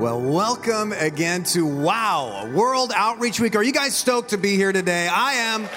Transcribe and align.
Well, 0.00 0.18
welcome 0.18 0.92
again 0.92 1.44
to 1.52 1.66
Wow, 1.66 2.50
World 2.54 2.90
Outreach 2.96 3.38
Week. 3.38 3.54
Are 3.54 3.62
you 3.62 3.70
guys 3.70 3.94
stoked 3.94 4.30
to 4.30 4.38
be 4.38 4.56
here 4.56 4.72
today? 4.72 5.06
I 5.12 5.34
am. 5.34 5.68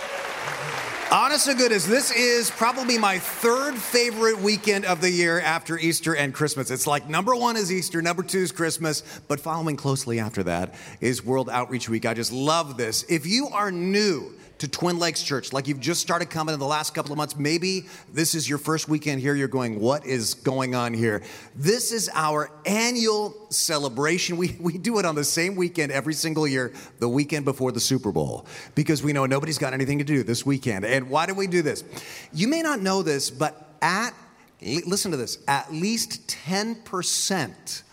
Honest 1.11 1.47
to 1.47 1.53
goodness, 1.55 1.85
this 1.85 2.10
is 2.10 2.49
probably 2.49 2.97
my 2.97 3.20
third 3.20 3.75
favorite 3.75 4.39
weekend 4.39 4.86
of 4.86 5.01
the 5.01 5.12
year 5.12 5.41
after 5.41 5.78
Easter 5.78 6.15
and 6.15 6.33
Christmas. 6.33 6.71
It's 6.71 6.88
like 6.88 7.09
number 7.09 7.36
one 7.36 7.57
is 7.57 7.70
Easter, 7.70 8.01
number 8.01 8.23
two 8.23 8.39
is 8.39 8.54
Christmas, 8.54 9.04
but 9.28 9.41
following 9.41 9.76
closely 9.76 10.22
after 10.22 10.42
that 10.44 10.74
is 11.01 11.26
World 11.26 11.49
Outreach 11.49 11.90
Week. 11.90 12.05
I 12.05 12.13
just 12.13 12.31
love 12.31 12.78
this. 12.78 13.03
If 13.10 13.26
you 13.26 13.49
are 13.49 13.74
new, 13.74 14.33
to 14.60 14.67
Twin 14.67 14.99
Lakes 14.99 15.24
Church, 15.24 15.51
like 15.51 15.67
you've 15.67 15.79
just 15.79 16.02
started 16.02 16.30
coming 16.30 16.54
in 16.54 16.59
the 16.59 16.66
last 16.66 16.94
couple 16.94 17.12
of 17.12 17.17
months, 17.17 17.36
maybe 17.36 17.86
this 18.12 18.36
is 18.36 18.48
your 18.48 18.58
first 18.58 18.88
weekend 18.88 19.20
here. 19.20 19.36
You're 19.36 19.48
going, 19.48 19.80
what 19.80 20.05
is 20.05 20.36
going 20.36 20.76
on 20.76 20.94
here? 20.94 21.22
This 21.55 21.91
is 21.91 22.09
our 22.13 22.52
annual 22.66 23.36
celebration. 23.50 24.38
We, 24.38 24.55
we 24.59 24.77
do 24.77 25.00
it 25.00 25.05
on 25.05 25.16
the 25.16 25.24
same 25.24 25.55
weekend 25.55 25.91
every 25.91 26.13
single 26.13 26.48
year, 26.48 26.74
the 27.00 27.10
weekend 27.10 27.46
before 27.46 27.72
the 27.72 27.80
Super 27.80 28.12
Bowl, 28.12 28.46
because 28.76 29.04
we 29.04 29.12
know 29.12 29.26
nobody's 29.26 29.58
got 29.58 29.74
anything 29.74 29.98
to 29.98 30.05
do 30.05 30.24
this 30.24 30.46
weekend. 30.46 30.85
And 30.85 31.10
why 31.10 31.26
do 31.26 31.34
we 31.34 31.48
do 31.48 31.62
this? 31.62 31.84
You 32.32 32.48
may 32.48 32.62
not 32.62 32.80
know 32.80 33.02
this, 33.02 33.30
but 33.30 33.76
at, 33.82 34.13
listen 34.62 35.12
to 35.12 35.18
this, 35.18 35.40
at 35.48 35.74
least 35.74 36.27
10% 36.27 37.84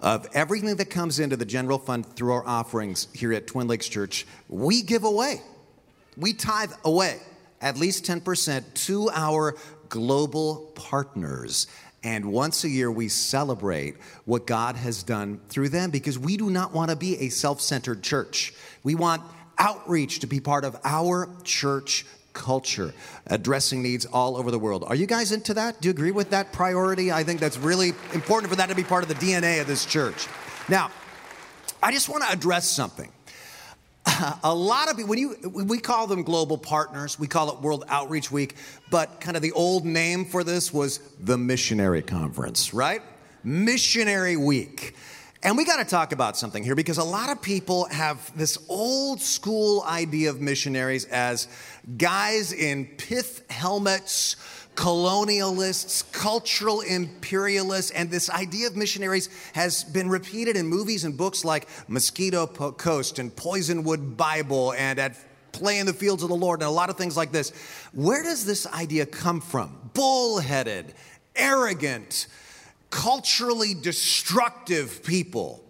of 0.00 0.26
everything 0.32 0.76
that 0.76 0.90
comes 0.90 1.20
into 1.20 1.36
the 1.36 1.44
general 1.44 1.78
fund 1.78 2.06
through 2.16 2.32
our 2.32 2.46
offerings 2.46 3.08
here 3.14 3.32
at 3.32 3.46
Twin 3.46 3.68
Lakes 3.68 3.88
Church, 3.88 4.26
we 4.48 4.82
give 4.82 5.04
away 5.04 5.42
we 6.20 6.32
tithe 6.32 6.72
away 6.84 7.18
at 7.60 7.76
least 7.76 8.04
10% 8.04 8.74
to 8.86 9.10
our 9.10 9.56
global 9.88 10.72
partners. 10.74 11.66
And 12.02 12.32
once 12.32 12.64
a 12.64 12.68
year, 12.68 12.90
we 12.90 13.08
celebrate 13.08 13.96
what 14.24 14.46
God 14.46 14.76
has 14.76 15.02
done 15.02 15.40
through 15.48 15.68
them 15.68 15.90
because 15.90 16.18
we 16.18 16.36
do 16.36 16.48
not 16.48 16.72
want 16.72 16.90
to 16.90 16.96
be 16.96 17.18
a 17.18 17.28
self 17.28 17.60
centered 17.60 18.02
church. 18.02 18.54
We 18.82 18.94
want 18.94 19.22
outreach 19.58 20.20
to 20.20 20.26
be 20.26 20.40
part 20.40 20.64
of 20.64 20.78
our 20.84 21.28
church 21.44 22.06
culture, 22.32 22.94
addressing 23.26 23.82
needs 23.82 24.06
all 24.06 24.36
over 24.36 24.50
the 24.50 24.58
world. 24.58 24.84
Are 24.86 24.94
you 24.94 25.06
guys 25.06 25.32
into 25.32 25.52
that? 25.54 25.80
Do 25.80 25.88
you 25.88 25.90
agree 25.90 26.12
with 26.12 26.30
that 26.30 26.52
priority? 26.52 27.12
I 27.12 27.24
think 27.24 27.40
that's 27.40 27.58
really 27.58 27.88
important 28.14 28.50
for 28.50 28.56
that 28.56 28.70
to 28.70 28.74
be 28.74 28.84
part 28.84 29.02
of 29.02 29.08
the 29.08 29.14
DNA 29.16 29.60
of 29.60 29.66
this 29.66 29.84
church. 29.84 30.26
Now, 30.68 30.90
I 31.82 31.92
just 31.92 32.08
want 32.08 32.22
to 32.24 32.30
address 32.30 32.68
something. 32.68 33.10
a 34.44 34.54
lot 34.54 34.90
of 34.90 34.96
people, 34.96 35.10
when 35.10 35.18
you, 35.18 35.36
we 35.48 35.78
call 35.78 36.06
them 36.06 36.22
global 36.22 36.58
partners, 36.58 37.18
we 37.18 37.26
call 37.26 37.52
it 37.52 37.60
World 37.60 37.84
Outreach 37.88 38.30
Week, 38.30 38.56
but 38.90 39.20
kind 39.20 39.36
of 39.36 39.42
the 39.42 39.52
old 39.52 39.84
name 39.84 40.24
for 40.24 40.44
this 40.44 40.72
was 40.72 40.98
the 41.20 41.36
Missionary 41.36 42.02
Conference, 42.02 42.72
right? 42.72 43.02
Missionary 43.44 44.36
Week. 44.36 44.94
And 45.42 45.56
we 45.56 45.64
got 45.64 45.78
to 45.78 45.86
talk 45.86 46.12
about 46.12 46.36
something 46.36 46.62
here 46.62 46.74
because 46.74 46.98
a 46.98 47.04
lot 47.04 47.30
of 47.30 47.40
people 47.40 47.86
have 47.86 48.30
this 48.36 48.58
old 48.68 49.22
school 49.22 49.82
idea 49.84 50.28
of 50.28 50.40
missionaries 50.40 51.06
as 51.06 51.48
guys 51.96 52.52
in 52.52 52.84
pith 52.84 53.50
helmets 53.50 54.36
colonialists, 54.74 56.10
cultural 56.12 56.80
imperialists, 56.80 57.90
and 57.90 58.10
this 58.10 58.30
idea 58.30 58.66
of 58.66 58.76
missionaries 58.76 59.28
has 59.52 59.84
been 59.84 60.08
repeated 60.08 60.56
in 60.56 60.66
movies 60.66 61.04
and 61.04 61.16
books 61.16 61.44
like 61.44 61.68
Mosquito 61.88 62.46
Coast 62.46 63.18
and 63.18 63.34
Poisonwood 63.34 64.16
Bible 64.16 64.72
and 64.72 64.98
at 64.98 65.16
Play 65.52 65.78
in 65.78 65.86
the 65.86 65.92
Fields 65.92 66.22
of 66.22 66.28
the 66.28 66.36
Lord 66.36 66.60
and 66.60 66.68
a 66.68 66.72
lot 66.72 66.90
of 66.90 66.96
things 66.96 67.16
like 67.16 67.32
this. 67.32 67.50
Where 67.92 68.22
does 68.22 68.46
this 68.46 68.66
idea 68.66 69.04
come 69.04 69.40
from? 69.40 69.90
Bullheaded, 69.92 70.94
arrogant, 71.34 72.28
culturally 72.90 73.74
destructive 73.74 75.02
people. 75.02 75.64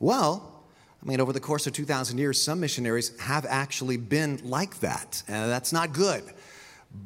Well, 0.00 0.64
I 1.02 1.06
mean, 1.06 1.20
over 1.20 1.32
the 1.32 1.40
course 1.40 1.66
of 1.66 1.72
2,000 1.72 2.18
years, 2.18 2.42
some 2.42 2.60
missionaries 2.60 3.18
have 3.20 3.46
actually 3.48 3.96
been 3.96 4.40
like 4.44 4.80
that, 4.80 5.22
and 5.28 5.50
that's 5.50 5.72
not 5.72 5.92
good. 5.92 6.24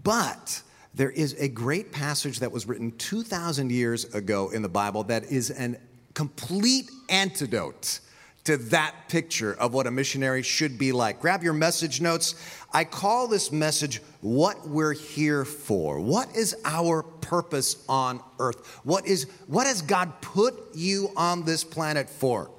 But 0.02 0.62
there 0.94 1.10
is 1.10 1.34
a 1.34 1.48
great 1.48 1.90
passage 1.92 2.40
that 2.40 2.52
was 2.52 2.66
written 2.66 2.92
2,000 2.98 3.70
years 3.70 4.04
ago 4.14 4.50
in 4.50 4.62
the 4.62 4.68
Bible 4.68 5.04
that 5.04 5.24
is 5.24 5.50
a 5.50 5.76
complete 6.14 6.90
antidote 7.08 8.00
to 8.44 8.56
that 8.56 8.94
picture 9.08 9.54
of 9.54 9.72
what 9.72 9.86
a 9.86 9.90
missionary 9.90 10.42
should 10.42 10.76
be 10.76 10.92
like. 10.92 11.20
Grab 11.20 11.42
your 11.42 11.52
message 11.52 12.00
notes. 12.00 12.34
I 12.72 12.84
call 12.84 13.28
this 13.28 13.52
message 13.52 14.02
what 14.20 14.68
we're 14.68 14.92
here 14.92 15.44
for. 15.44 16.00
What 16.00 16.34
is 16.34 16.56
our 16.64 17.02
purpose 17.02 17.84
on 17.88 18.20
earth? 18.38 18.80
What 18.84 19.06
is 19.06 19.28
what 19.46 19.66
has 19.66 19.80
God 19.82 20.20
put 20.20 20.74
you 20.74 21.10
on 21.16 21.44
this 21.44 21.62
planet 21.62 22.10
for? 22.10 22.50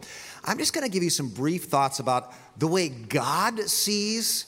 I'm 0.45 0.57
just 0.57 0.73
going 0.73 0.85
to 0.85 0.91
give 0.91 1.03
you 1.03 1.09
some 1.09 1.27
brief 1.27 1.65
thoughts 1.65 1.99
about 1.99 2.33
the 2.57 2.67
way 2.67 2.89
God 2.89 3.59
sees 3.59 4.45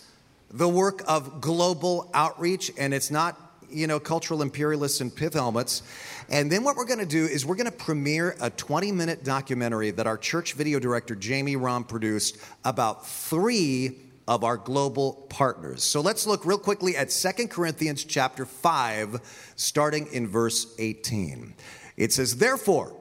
the 0.51 0.67
work 0.69 1.01
of 1.07 1.41
global 1.41 2.09
outreach 2.13 2.71
and 2.77 2.93
it's 2.93 3.11
not 3.11 3.44
you 3.75 3.87
know, 3.87 3.99
cultural 3.99 4.41
imperialists 4.41 5.01
in 5.01 5.11
pith 5.11 5.33
helmets. 5.33 5.83
And 6.29 6.51
then 6.51 6.63
what 6.63 6.75
we're 6.75 6.85
going 6.85 6.99
to 6.99 7.05
do 7.05 7.25
is 7.25 7.45
we're 7.45 7.55
going 7.55 7.65
to 7.65 7.71
premiere 7.71 8.35
a 8.41 8.49
20 8.49 8.91
minute 8.91 9.23
documentary 9.23 9.91
that 9.91 10.07
our 10.07 10.17
church 10.17 10.53
video 10.53 10.79
director, 10.79 11.15
Jamie 11.15 11.55
Rom, 11.55 11.83
produced 11.83 12.37
about 12.63 13.05
three 13.05 13.97
of 14.27 14.43
our 14.43 14.57
global 14.57 15.27
partners. 15.29 15.83
So 15.83 16.01
let's 16.01 16.25
look 16.25 16.45
real 16.45 16.57
quickly 16.57 16.97
at 16.97 17.11
Second 17.11 17.49
Corinthians 17.49 18.03
chapter 18.03 18.45
5, 18.45 19.51
starting 19.55 20.07
in 20.11 20.27
verse 20.27 20.73
18. 20.79 21.53
It 21.97 22.11
says, 22.11 22.37
Therefore, 22.37 22.95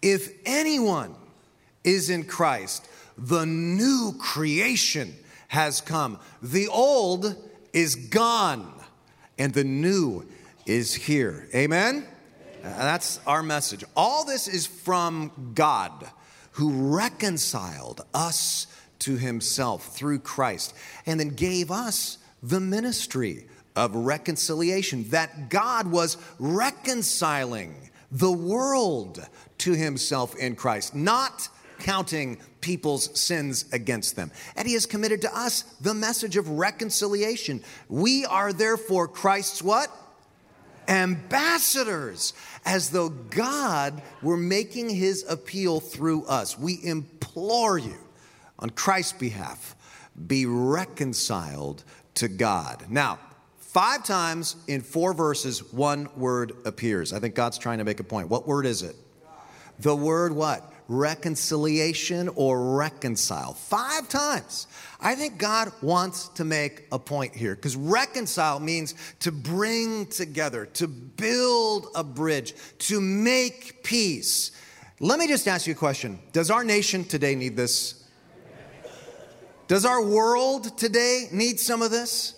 if 0.00 0.30
anyone 0.46 1.14
is 1.84 2.08
in 2.08 2.24
Christ, 2.24 2.88
the 3.18 3.44
new 3.44 4.14
creation 4.18 5.14
has 5.48 5.80
come. 5.80 6.18
The 6.40 6.68
old 6.68 7.34
is 7.72 7.94
gone 7.94 8.77
and 9.38 9.52
the 9.52 9.64
new 9.64 10.26
is 10.66 10.94
here. 10.94 11.48
Amen? 11.54 12.06
Uh, 12.62 12.68
that's 12.68 13.20
our 13.26 13.42
message. 13.42 13.84
All 13.96 14.24
this 14.24 14.48
is 14.48 14.66
from 14.66 15.52
God 15.54 16.10
who 16.52 16.92
reconciled 16.94 18.04
us 18.12 18.66
to 19.00 19.16
himself 19.16 19.94
through 19.96 20.18
Christ 20.18 20.74
and 21.06 21.20
then 21.20 21.30
gave 21.30 21.70
us 21.70 22.18
the 22.42 22.60
ministry 22.60 23.46
of 23.76 23.94
reconciliation. 23.94 25.08
That 25.10 25.48
God 25.50 25.86
was 25.86 26.16
reconciling 26.38 27.90
the 28.10 28.32
world 28.32 29.24
to 29.58 29.72
himself 29.72 30.34
in 30.36 30.56
Christ, 30.56 30.94
not 30.94 31.48
counting 31.78 32.38
people's 32.60 33.18
sins 33.18 33.64
against 33.72 34.16
them. 34.16 34.30
And 34.56 34.66
he 34.66 34.74
has 34.74 34.86
committed 34.86 35.22
to 35.22 35.36
us 35.36 35.62
the 35.80 35.94
message 35.94 36.36
of 36.36 36.48
reconciliation. 36.48 37.62
We 37.88 38.24
are 38.26 38.52
therefore 38.52 39.08
Christ's 39.08 39.62
what? 39.62 39.90
Ambassadors, 40.88 42.32
as 42.64 42.90
though 42.90 43.10
God 43.10 44.02
were 44.22 44.38
making 44.38 44.88
his 44.88 45.24
appeal 45.28 45.80
through 45.80 46.24
us. 46.24 46.58
We 46.58 46.78
implore 46.82 47.78
you 47.78 47.98
on 48.58 48.70
Christ's 48.70 49.12
behalf, 49.12 49.76
be 50.26 50.46
reconciled 50.46 51.84
to 52.14 52.28
God. 52.28 52.86
Now, 52.88 53.18
five 53.58 54.02
times 54.02 54.56
in 54.66 54.80
four 54.80 55.12
verses, 55.12 55.72
one 55.72 56.08
word 56.16 56.52
appears. 56.64 57.12
I 57.12 57.20
think 57.20 57.34
God's 57.34 57.58
trying 57.58 57.78
to 57.78 57.84
make 57.84 58.00
a 58.00 58.04
point. 58.04 58.28
What 58.28 58.48
word 58.48 58.66
is 58.66 58.82
it? 58.82 58.96
The 59.78 59.94
word 59.94 60.32
what? 60.32 60.72
Reconciliation 60.88 62.30
or 62.34 62.76
reconcile. 62.76 63.52
Five 63.52 64.08
times. 64.08 64.66
I 65.00 65.14
think 65.14 65.38
God 65.38 65.70
wants 65.82 66.28
to 66.30 66.44
make 66.44 66.86
a 66.90 66.98
point 66.98 67.36
here 67.36 67.54
because 67.54 67.76
reconcile 67.76 68.58
means 68.58 68.94
to 69.20 69.30
bring 69.30 70.06
together, 70.06 70.66
to 70.66 70.88
build 70.88 71.88
a 71.94 72.02
bridge, 72.02 72.54
to 72.78 73.00
make 73.00 73.84
peace. 73.84 74.50
Let 74.98 75.18
me 75.18 75.28
just 75.28 75.46
ask 75.46 75.66
you 75.66 75.74
a 75.74 75.76
question 75.76 76.18
Does 76.32 76.50
our 76.50 76.64
nation 76.64 77.04
today 77.04 77.34
need 77.34 77.56
this? 77.56 78.04
Does 79.68 79.84
our 79.84 80.02
world 80.02 80.78
today 80.78 81.28
need 81.30 81.60
some 81.60 81.82
of 81.82 81.90
this? 81.90 82.34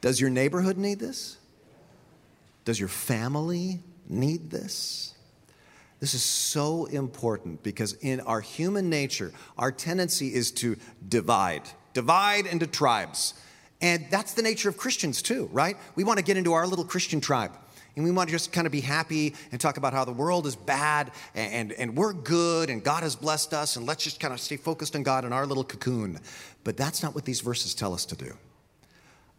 Does 0.00 0.18
your 0.18 0.30
neighborhood 0.30 0.78
need 0.78 0.98
this? 0.98 1.36
Does 2.64 2.80
your 2.80 2.88
family 2.88 3.82
need 4.08 4.50
this? 4.50 5.14
This 6.00 6.14
is 6.14 6.22
so 6.22 6.86
important 6.86 7.62
because 7.62 7.92
in 8.00 8.20
our 8.20 8.40
human 8.40 8.88
nature, 8.88 9.32
our 9.58 9.70
tendency 9.70 10.34
is 10.34 10.50
to 10.52 10.76
divide, 11.06 11.62
divide 11.92 12.46
into 12.46 12.66
tribes. 12.66 13.34
And 13.82 14.06
that's 14.10 14.32
the 14.32 14.42
nature 14.42 14.70
of 14.70 14.78
Christians 14.78 15.20
too, 15.20 15.50
right? 15.52 15.76
We 15.94 16.04
want 16.04 16.18
to 16.18 16.24
get 16.24 16.38
into 16.38 16.54
our 16.54 16.66
little 16.66 16.86
Christian 16.86 17.20
tribe. 17.20 17.52
And 17.96 18.04
we 18.04 18.12
want 18.12 18.28
to 18.28 18.32
just 18.32 18.52
kind 18.52 18.66
of 18.66 18.72
be 18.72 18.80
happy 18.80 19.34
and 19.52 19.60
talk 19.60 19.76
about 19.76 19.92
how 19.92 20.06
the 20.06 20.12
world 20.12 20.46
is 20.46 20.56
bad 20.56 21.10
and, 21.34 21.52
and, 21.52 21.72
and 21.72 21.96
we're 21.96 22.14
good 22.14 22.70
and 22.70 22.82
God 22.82 23.02
has 23.02 23.14
blessed 23.14 23.52
us 23.52 23.76
and 23.76 23.84
let's 23.84 24.02
just 24.02 24.20
kind 24.20 24.32
of 24.32 24.40
stay 24.40 24.56
focused 24.56 24.96
on 24.96 25.02
God 25.02 25.24
in 25.24 25.32
our 25.32 25.44
little 25.44 25.64
cocoon. 25.64 26.18
But 26.64 26.78
that's 26.78 27.02
not 27.02 27.14
what 27.14 27.24
these 27.26 27.40
verses 27.40 27.74
tell 27.74 27.92
us 27.92 28.06
to 28.06 28.16
do. 28.16 28.36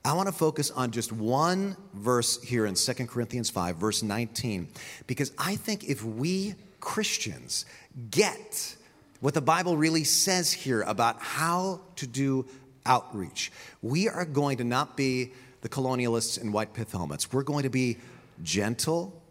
I 0.04 0.14
want 0.14 0.28
to 0.28 0.34
focus 0.34 0.72
on 0.72 0.92
just 0.92 1.12
one 1.12 1.78
verse 1.94 2.42
here 2.42 2.66
in 2.66 2.74
2 2.74 2.94
Corinthians 3.06 3.50
5, 3.50 3.76
verse 3.76 4.02
19, 4.02 4.68
because 5.06 5.32
I 5.38 5.56
think 5.56 5.84
if 5.84 6.04
we 6.04 6.56
Christians 6.80 7.66
get 8.10 8.76
what 9.20 9.36
the 9.36 9.42
Bible 9.42 9.78
really 9.78 10.04
says 10.04 10.52
here 10.52 10.82
about 10.82 11.22
how 11.22 11.82
to 11.98 12.08
do 12.08 12.46
outreach. 12.86 13.52
We 13.84 14.10
are 14.10 14.26
going 14.26 14.58
to 14.58 14.64
not 14.64 14.98
be 14.98 15.32
the 15.62 15.70
colonialists 15.70 16.42
in 16.42 16.52
white 16.52 16.74
pith 16.74 16.92
helmets. 16.92 17.32
We're 17.32 17.44
going 17.44 17.64
to 17.64 17.70
be 17.70 17.98
gentle 18.42 19.22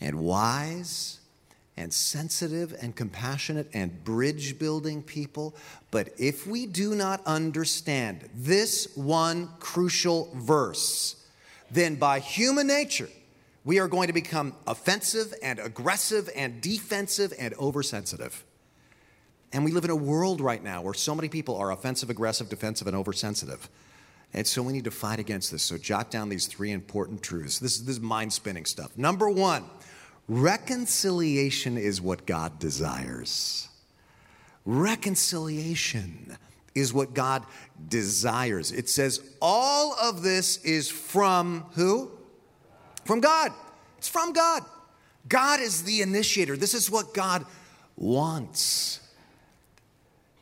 and 0.00 0.18
wise 0.18 1.20
and 1.76 1.92
sensitive 1.92 2.74
and 2.80 2.94
compassionate 2.94 3.68
and 3.72 4.04
bridge 4.04 4.58
building 4.58 5.02
people. 5.02 5.54
But 5.90 6.10
if 6.18 6.46
we 6.46 6.66
do 6.66 6.94
not 6.94 7.22
understand 7.26 8.28
this 8.34 8.94
one 8.94 9.48
crucial 9.58 10.30
verse, 10.34 11.16
then 11.70 11.94
by 11.94 12.18
human 12.18 12.66
nature, 12.66 13.08
we 13.64 13.78
are 13.78 13.88
going 13.88 14.08
to 14.08 14.12
become 14.12 14.54
offensive 14.66 15.32
and 15.42 15.58
aggressive 15.58 16.28
and 16.36 16.60
defensive 16.60 17.32
and 17.38 17.54
oversensitive. 17.54 18.44
And 19.52 19.64
we 19.64 19.72
live 19.72 19.84
in 19.84 19.90
a 19.90 19.96
world 19.96 20.40
right 20.40 20.62
now 20.62 20.82
where 20.82 20.94
so 20.94 21.14
many 21.14 21.28
people 21.28 21.56
are 21.56 21.70
offensive, 21.70 22.10
aggressive, 22.10 22.48
defensive, 22.48 22.86
and 22.86 22.96
oversensitive. 22.96 23.68
And 24.34 24.46
so 24.46 24.62
we 24.62 24.72
need 24.72 24.84
to 24.84 24.90
fight 24.90 25.18
against 25.18 25.52
this. 25.52 25.62
So 25.62 25.76
jot 25.76 26.10
down 26.10 26.28
these 26.28 26.46
three 26.46 26.72
important 26.72 27.22
truths. 27.22 27.58
This, 27.58 27.78
this 27.78 27.96
is 27.96 28.00
mind 28.00 28.32
spinning 28.32 28.64
stuff. 28.64 28.96
Number 28.96 29.28
one, 29.28 29.64
reconciliation 30.28 31.76
is 31.78 32.00
what 32.00 32.26
God 32.26 32.58
desires. 32.58 33.68
Reconciliation 34.64 36.36
is 36.74 36.92
what 36.92 37.14
God 37.14 37.44
desires. 37.88 38.72
It 38.72 38.88
says 38.88 39.20
all 39.40 39.94
of 40.00 40.22
this 40.22 40.58
is 40.64 40.88
from 40.88 41.66
who? 41.74 42.10
From 43.04 43.20
God. 43.20 43.52
It's 43.98 44.08
from 44.08 44.32
God. 44.32 44.64
God 45.28 45.60
is 45.60 45.84
the 45.84 46.02
initiator. 46.02 46.56
This 46.56 46.74
is 46.74 46.90
what 46.90 47.14
God 47.14 47.44
wants. 47.96 49.00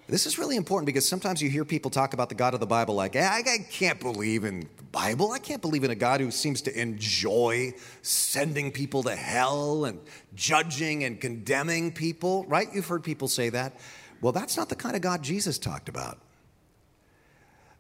This 0.09 0.27
is 0.27 0.39
really 0.39 0.57
important 0.57 0.87
because 0.87 1.09
sometimes 1.09 1.41
you 1.41 1.49
hear 1.49 1.65
people 1.65 1.91
talk 1.91 2.15
about 2.15 2.29
the 2.29 2.35
God 2.35 2.55
of 2.55 2.61
the 2.61 2.67
Bible 2.67 2.95
like, 2.95 3.15
I, 3.15 3.43
can't 3.71 4.01
believe 4.01 4.45
in 4.45 4.69
Bible. 4.93 5.33
I 5.33 5.39
can't 5.39 5.63
believe 5.63 5.85
in 5.85 5.91
a 5.91 5.97
God 5.97 6.21
who 6.21 6.31
seems 6.31 6.63
to 6.63 6.81
enjoy 6.81 7.75
sending 8.03 8.73
people 8.73 9.03
to 9.05 9.15
hell 9.15 9.85
and 9.85 10.01
judging 10.35 11.05
and 11.05 11.21
condemning 11.21 11.93
people, 11.93 12.45
right? 12.47 12.69
You've 12.73 12.87
heard 12.87 13.05
people 13.05 13.29
say 13.29 13.51
that. 13.51 13.79
Well, 14.21 14.33
that's 14.33 14.57
not 14.57 14.69
the 14.69 14.77
kind 14.77 14.97
of 14.97 15.03
God 15.03 15.23
Jesus 15.23 15.59
talked 15.59 15.89
about. 15.89 16.19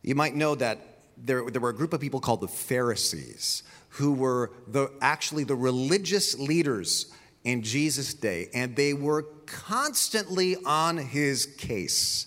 You 0.02 0.14
might 0.14 0.34
know 0.34 0.54
that 0.54 0.78
there, 1.16 1.50
there 1.50 1.60
were 1.60 1.70
a 1.70 1.74
group 1.74 1.92
of 1.92 2.00
people 2.00 2.20
called 2.20 2.40
the 2.40 2.48
Pharisees 2.48 3.62
who 3.90 4.12
were 4.12 4.52
the, 4.68 4.90
actually 5.00 5.44
the 5.44 5.56
religious 5.56 6.38
leaders 6.38 7.12
in 7.44 7.62
Jesus' 7.62 8.14
day, 8.14 8.48
and 8.54 8.76
they 8.76 8.94
were 8.94 9.22
constantly 9.46 10.56
on 10.64 10.96
his 10.96 11.46
case 11.46 12.26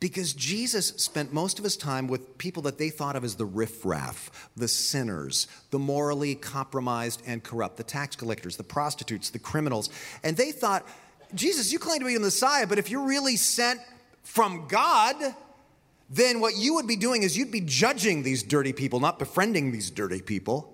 because 0.00 0.34
Jesus 0.34 0.88
spent 0.96 1.32
most 1.32 1.58
of 1.58 1.64
his 1.64 1.76
time 1.76 2.08
with 2.08 2.36
people 2.36 2.62
that 2.64 2.78
they 2.78 2.90
thought 2.90 3.16
of 3.16 3.24
as 3.24 3.36
the 3.36 3.46
riffraff, 3.46 4.50
the 4.56 4.68
sinners, 4.68 5.46
the 5.70 5.78
morally 5.78 6.34
compromised 6.34 7.22
and 7.26 7.42
corrupt, 7.42 7.76
the 7.76 7.84
tax 7.84 8.16
collectors, 8.16 8.56
the 8.56 8.64
prostitutes, 8.64 9.30
the 9.30 9.38
criminals. 9.38 9.88
And 10.22 10.36
they 10.36 10.52
thought, 10.52 10.86
Jesus, 11.34 11.72
you 11.72 11.78
claim 11.78 12.00
to 12.00 12.04
be 12.04 12.14
the 12.14 12.20
Messiah, 12.20 12.66
but 12.66 12.78
if 12.78 12.90
you're 12.90 13.06
really 13.06 13.36
sent 13.36 13.80
from 14.22 14.66
God, 14.68 15.16
then 16.10 16.40
what 16.40 16.56
you 16.56 16.74
would 16.74 16.86
be 16.86 16.96
doing 16.96 17.22
is 17.22 17.36
you'd 17.36 17.50
be 17.50 17.60
judging 17.60 18.22
these 18.22 18.42
dirty 18.42 18.72
people, 18.72 19.00
not 19.00 19.18
befriending 19.18 19.72
these 19.72 19.90
dirty 19.90 20.20
people. 20.20 20.73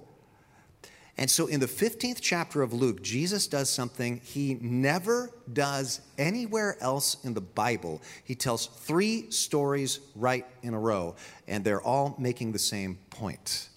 And 1.20 1.30
so 1.30 1.48
in 1.48 1.60
the 1.60 1.66
15th 1.66 2.20
chapter 2.22 2.62
of 2.62 2.72
Luke, 2.72 3.02
Jesus 3.02 3.46
does 3.46 3.68
something 3.68 4.22
he 4.24 4.54
never 4.54 5.30
does 5.52 6.00
anywhere 6.16 6.78
else 6.80 7.18
in 7.24 7.34
the 7.34 7.42
Bible. 7.42 8.00
He 8.24 8.34
tells 8.34 8.66
three 8.66 9.30
stories 9.30 10.00
right 10.16 10.46
in 10.62 10.72
a 10.72 10.80
row, 10.80 11.16
and 11.46 11.62
they're 11.62 11.82
all 11.82 12.16
making 12.18 12.52
the 12.52 12.58
same 12.58 12.98
point. 13.10 13.68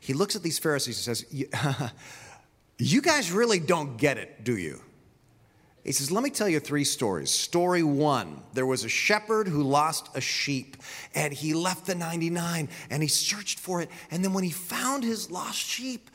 He 0.00 0.14
looks 0.14 0.34
at 0.34 0.42
these 0.42 0.58
Pharisees 0.58 1.06
and 1.06 1.16
says, 1.18 1.92
You 2.78 3.02
guys 3.02 3.30
really 3.32 3.58
don't 3.58 3.98
get 3.98 4.16
it, 4.16 4.42
do 4.42 4.56
you? 4.56 4.80
He 5.84 5.92
says, 5.92 6.10
Let 6.10 6.24
me 6.24 6.30
tell 6.30 6.48
you 6.48 6.58
three 6.58 6.84
stories. 6.84 7.30
Story 7.30 7.82
one 7.82 8.42
there 8.54 8.64
was 8.64 8.82
a 8.82 8.88
shepherd 8.88 9.46
who 9.46 9.62
lost 9.62 10.08
a 10.16 10.22
sheep, 10.22 10.78
and 11.14 11.34
he 11.34 11.52
left 11.52 11.84
the 11.84 11.94
99 11.94 12.70
and 12.88 13.02
he 13.02 13.08
searched 13.10 13.58
for 13.58 13.82
it. 13.82 13.90
And 14.10 14.24
then 14.24 14.32
when 14.32 14.42
he 14.42 14.50
found 14.50 15.04
his 15.04 15.30
lost 15.30 15.58
sheep, 15.58 16.08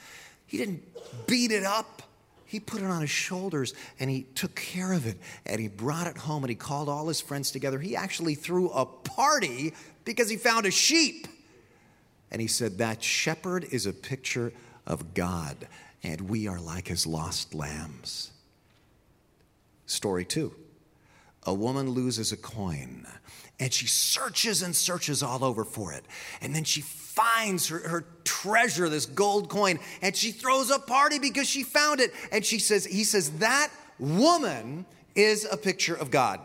he 0.52 0.58
didn't 0.58 0.84
beat 1.28 1.54
it 1.54 1.64
up. 1.64 2.04
He 2.44 2.60
put 2.60 2.82
it 2.82 2.86
on 2.88 3.00
his 3.00 3.10
shoulders 3.10 3.74
and 4.02 4.10
he 4.10 4.24
took 4.36 4.54
care 4.54 4.92
of 4.92 5.08
it 5.08 5.18
and 5.46 5.62
he 5.62 5.70
brought 5.70 6.08
it 6.08 6.18
home 6.18 6.44
and 6.44 6.50
he 6.50 6.58
called 6.58 6.90
all 6.90 7.08
his 7.08 7.22
friends 7.22 7.52
together. 7.52 7.80
He 7.80 7.96
actually 7.96 8.36
threw 8.36 8.70
a 8.72 8.86
party 8.86 9.74
because 10.04 10.30
he 10.30 10.36
found 10.36 10.66
a 10.66 10.72
sheep. 10.72 11.26
And 12.32 12.42
he 12.42 12.48
said, 12.48 12.80
That 12.80 13.02
shepherd 13.02 13.64
is 13.72 13.86
a 13.86 13.94
picture 13.94 14.52
of 14.86 15.14
God 15.14 15.56
and 16.04 16.20
we 16.30 16.50
are 16.50 16.60
like 16.60 16.90
his 16.90 17.08
lost 17.08 17.56
lambs. 17.56 18.32
Story 19.86 20.26
two 20.26 20.54
a 21.44 21.54
woman 21.54 21.92
loses 21.92 22.34
a 22.34 22.38
coin 22.38 23.08
and 23.58 23.72
she 23.72 23.88
searches 23.88 24.62
and 24.62 24.76
searches 24.76 25.24
all 25.24 25.46
over 25.46 25.64
for 25.64 25.94
it. 25.94 26.04
And 26.42 26.54
then 26.54 26.66
she 26.66 26.82
finds 27.14 27.68
her, 27.68 27.80
her 27.80 28.06
treasure, 28.24 28.88
this 28.88 29.06
gold 29.06 29.50
coin, 29.50 29.80
and 30.02 30.16
she 30.16 30.32
throws 30.32 30.72
a 30.72 30.80
party 30.80 31.20
because 31.20 31.48
she 31.48 31.64
found 31.64 32.00
it. 32.00 32.14
And 32.32 32.46
she 32.46 32.60
says, 32.60 32.86
he 32.86 33.04
says, 33.04 33.32
that 33.40 33.70
woman 34.00 34.86
is 35.16 35.48
a 35.50 35.58
picture 35.58 35.96
of 35.96 36.10
God 36.10 36.40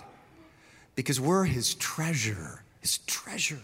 because 0.97 1.21
we're 1.21 1.45
his 1.45 1.75
treasure, 1.75 2.63
his 2.81 2.99
treasure. 2.99 3.63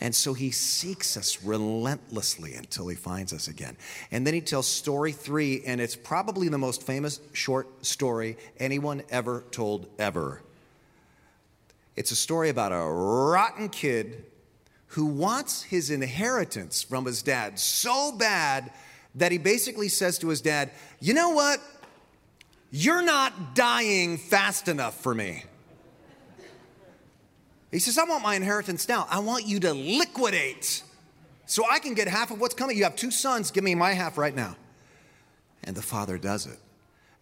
And 0.00 0.14
so 0.14 0.34
he 0.34 0.50
seeks 0.50 1.16
us 1.16 1.42
relentlessly 1.42 2.54
until 2.54 2.86
he 2.88 2.96
finds 2.96 3.32
us 3.32 3.48
again. 3.48 3.76
And 4.12 4.26
then 4.26 4.34
he 4.34 4.42
tells 4.42 4.68
story 4.68 5.12
three, 5.12 5.62
and 5.66 5.80
it's 5.80 5.96
probably 5.96 6.48
the 6.48 6.58
most 6.58 6.82
famous 6.82 7.18
short 7.32 7.84
story 7.84 8.36
anyone 8.58 9.02
ever 9.10 9.42
told, 9.50 9.88
ever. 9.98 10.42
It's 11.96 12.10
a 12.10 12.16
story 12.16 12.50
about 12.50 12.72
a 12.72 12.78
rotten 12.78 13.70
kid 13.70 14.26
who 14.88 15.06
wants 15.06 15.62
his 15.62 15.90
inheritance 15.90 16.82
from 16.82 17.04
his 17.04 17.22
dad 17.22 17.58
so 17.58 18.12
bad 18.12 18.72
that 19.14 19.32
he 19.32 19.38
basically 19.38 19.88
says 19.88 20.18
to 20.18 20.28
his 20.28 20.40
dad, 20.40 20.70
You 21.00 21.14
know 21.14 21.30
what? 21.30 21.60
You're 22.70 23.02
not 23.02 23.54
dying 23.54 24.18
fast 24.18 24.68
enough 24.68 25.00
for 25.00 25.14
me. 25.14 25.44
He 27.70 27.78
says, 27.78 27.98
I 27.98 28.04
want 28.04 28.22
my 28.22 28.34
inheritance 28.34 28.88
now. 28.88 29.06
I 29.10 29.18
want 29.18 29.46
you 29.46 29.60
to 29.60 29.74
liquidate 29.74 30.82
so 31.46 31.64
I 31.70 31.78
can 31.78 31.94
get 31.94 32.08
half 32.08 32.30
of 32.30 32.40
what's 32.40 32.54
coming. 32.54 32.76
You 32.76 32.84
have 32.84 32.96
two 32.96 33.10
sons, 33.10 33.50
give 33.50 33.64
me 33.64 33.74
my 33.74 33.92
half 33.92 34.18
right 34.18 34.34
now. 34.34 34.56
And 35.64 35.76
the 35.76 35.82
father 35.82 36.18
does 36.18 36.46
it. 36.46 36.58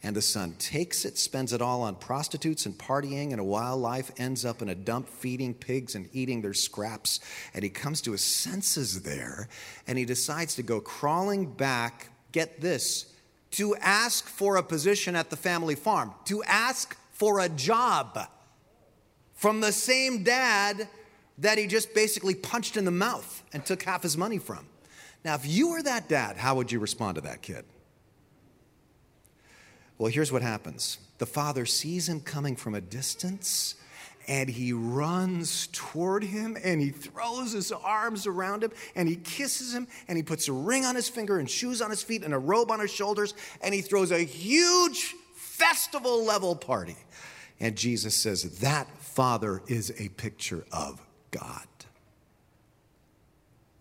And 0.04 0.14
the 0.14 0.20
son 0.20 0.54
takes 0.58 1.06
it, 1.06 1.16
spends 1.16 1.54
it 1.54 1.62
all 1.62 1.80
on 1.80 1.94
prostitutes 1.94 2.66
and 2.66 2.76
partying 2.76 3.30
and 3.30 3.40
a 3.40 3.44
wild 3.44 3.80
life, 3.80 4.11
ends 4.18 4.44
up 4.44 4.61
in 4.61 4.68
a 4.68 4.75
dump 4.75 5.08
feeding 5.08 5.54
pigs 5.54 5.94
and 5.94 6.11
eating 6.12 6.42
their 6.42 6.52
scraps. 6.52 7.20
And 7.54 7.64
he 7.64 7.70
comes 7.70 8.02
to 8.02 8.12
his 8.12 8.20
senses 8.20 9.00
there 9.00 9.49
and 9.87 9.96
he 9.96 10.04
decides 10.04 10.56
to 10.56 10.62
go 10.62 10.78
crawling 10.78 11.46
back, 11.46 12.11
get 12.32 12.61
this, 12.61 13.14
to 13.52 13.75
ask 13.76 14.28
for 14.28 14.56
a 14.56 14.62
position 14.62 15.16
at 15.16 15.30
the 15.30 15.37
family 15.37 15.75
farm, 15.75 16.12
to 16.26 16.44
ask 16.44 16.99
for 17.12 17.40
a 17.40 17.49
job 17.49 18.28
from 19.32 19.62
the 19.62 19.73
same 19.73 20.23
dad 20.23 20.87
that 21.38 21.56
he 21.56 21.66
just 21.66 21.94
basically 21.94 22.34
punched 22.34 22.76
in 22.76 22.84
the 22.84 22.90
mouth 22.90 23.42
and 23.54 23.64
took 23.64 23.82
half 23.84 24.02
his 24.02 24.18
money 24.18 24.38
from. 24.38 24.66
Now, 25.25 25.34
if 25.37 25.46
you 25.46 25.70
were 25.70 25.82
that 25.82 26.11
dad, 26.11 26.37
how 26.37 26.56
would 26.56 26.70
you 26.70 26.78
respond 26.78 27.14
to 27.14 27.23
that 27.23 27.40
kid? 27.40 27.64
Well, 29.98 30.10
here's 30.10 30.32
what 30.32 30.42
happens 30.42 30.98
the 31.18 31.26
father 31.26 31.66
sees 31.66 32.08
him 32.08 32.20
coming 32.20 32.56
from 32.56 32.74
a 32.74 32.80
distance 32.80 33.76
and 34.26 34.48
he 34.48 34.72
runs 34.72 35.68
toward 35.72 36.24
him 36.24 36.56
and 36.62 36.80
he 36.80 36.90
throws 36.90 37.52
his 37.52 37.70
arms 37.70 38.26
around 38.26 38.64
him 38.64 38.72
and 38.94 39.08
he 39.08 39.16
kisses 39.16 39.74
him 39.74 39.86
and 40.08 40.16
he 40.16 40.22
puts 40.22 40.48
a 40.48 40.52
ring 40.52 40.84
on 40.84 40.94
his 40.94 41.08
finger 41.08 41.38
and 41.38 41.48
shoes 41.48 41.82
on 41.82 41.90
his 41.90 42.02
feet 42.02 42.24
and 42.24 42.32
a 42.32 42.38
robe 42.38 42.70
on 42.70 42.80
his 42.80 42.90
shoulders 42.90 43.34
and 43.60 43.74
he 43.74 43.82
throws 43.82 44.10
a 44.10 44.18
huge 44.18 45.14
festival 45.34 46.24
level 46.24 46.56
party. 46.56 46.96
And 47.60 47.76
Jesus 47.76 48.14
says, 48.14 48.58
That 48.60 48.88
father 48.98 49.62
is 49.68 49.92
a 49.98 50.08
picture 50.10 50.64
of 50.72 51.00
God. 51.30 51.66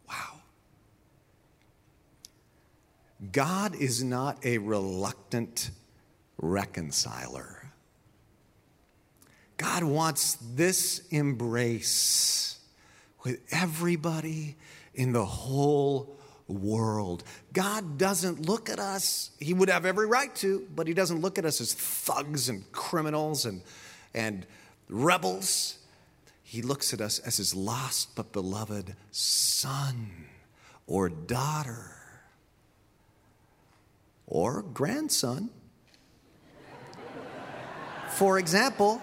Wow. 0.07 0.41
God 3.31 3.75
is 3.75 4.03
not 4.03 4.45
a 4.45 4.59
reluctant 4.59 5.71
reconciler. 6.43 7.71
God 9.57 9.83
wants 9.83 10.37
this 10.55 11.07
embrace 11.09 12.59
with 13.23 13.39
everybody 13.51 14.55
in 14.93 15.13
the 15.13 15.25
whole 15.25 16.17
world. 16.47 17.23
God 17.53 17.97
doesn't 17.97 18.45
look 18.45 18.69
at 18.69 18.79
us, 18.79 19.31
He 19.39 19.53
would 19.53 19.69
have 19.69 19.85
every 19.85 20.05
right 20.05 20.33
to, 20.37 20.67
but 20.75 20.87
He 20.87 20.93
doesn't 20.93 21.21
look 21.21 21.37
at 21.37 21.45
us 21.45 21.61
as 21.61 21.73
thugs 21.73 22.49
and 22.49 22.69
criminals 22.71 23.45
and, 23.45 23.61
and 24.13 24.45
rebels. 24.89 25.77
He 26.43 26.61
looks 26.61 26.93
at 26.93 27.01
us 27.01 27.19
as 27.19 27.37
His 27.37 27.55
lost 27.55 28.15
but 28.15 28.33
beloved 28.33 28.95
son 29.11 30.11
or 30.87 31.09
daughter 31.09 31.95
or 34.27 34.61
grandson. 34.61 35.49
For 38.13 38.37
example, 38.37 39.01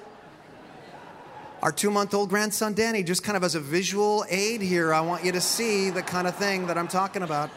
our 1.62 1.72
two 1.72 1.90
month 1.90 2.14
old 2.14 2.28
grandson 2.28 2.74
Danny, 2.74 3.02
just 3.02 3.24
kind 3.24 3.36
of 3.36 3.42
as 3.42 3.56
a 3.56 3.60
visual 3.60 4.24
aid 4.30 4.62
here, 4.62 4.94
I 4.94 5.00
want 5.00 5.24
you 5.24 5.32
to 5.32 5.40
see 5.40 5.90
the 5.90 6.02
kind 6.02 6.28
of 6.28 6.36
thing 6.36 6.68
that 6.68 6.78
I'm 6.78 6.86
talking 6.86 7.22
about. 7.22 7.50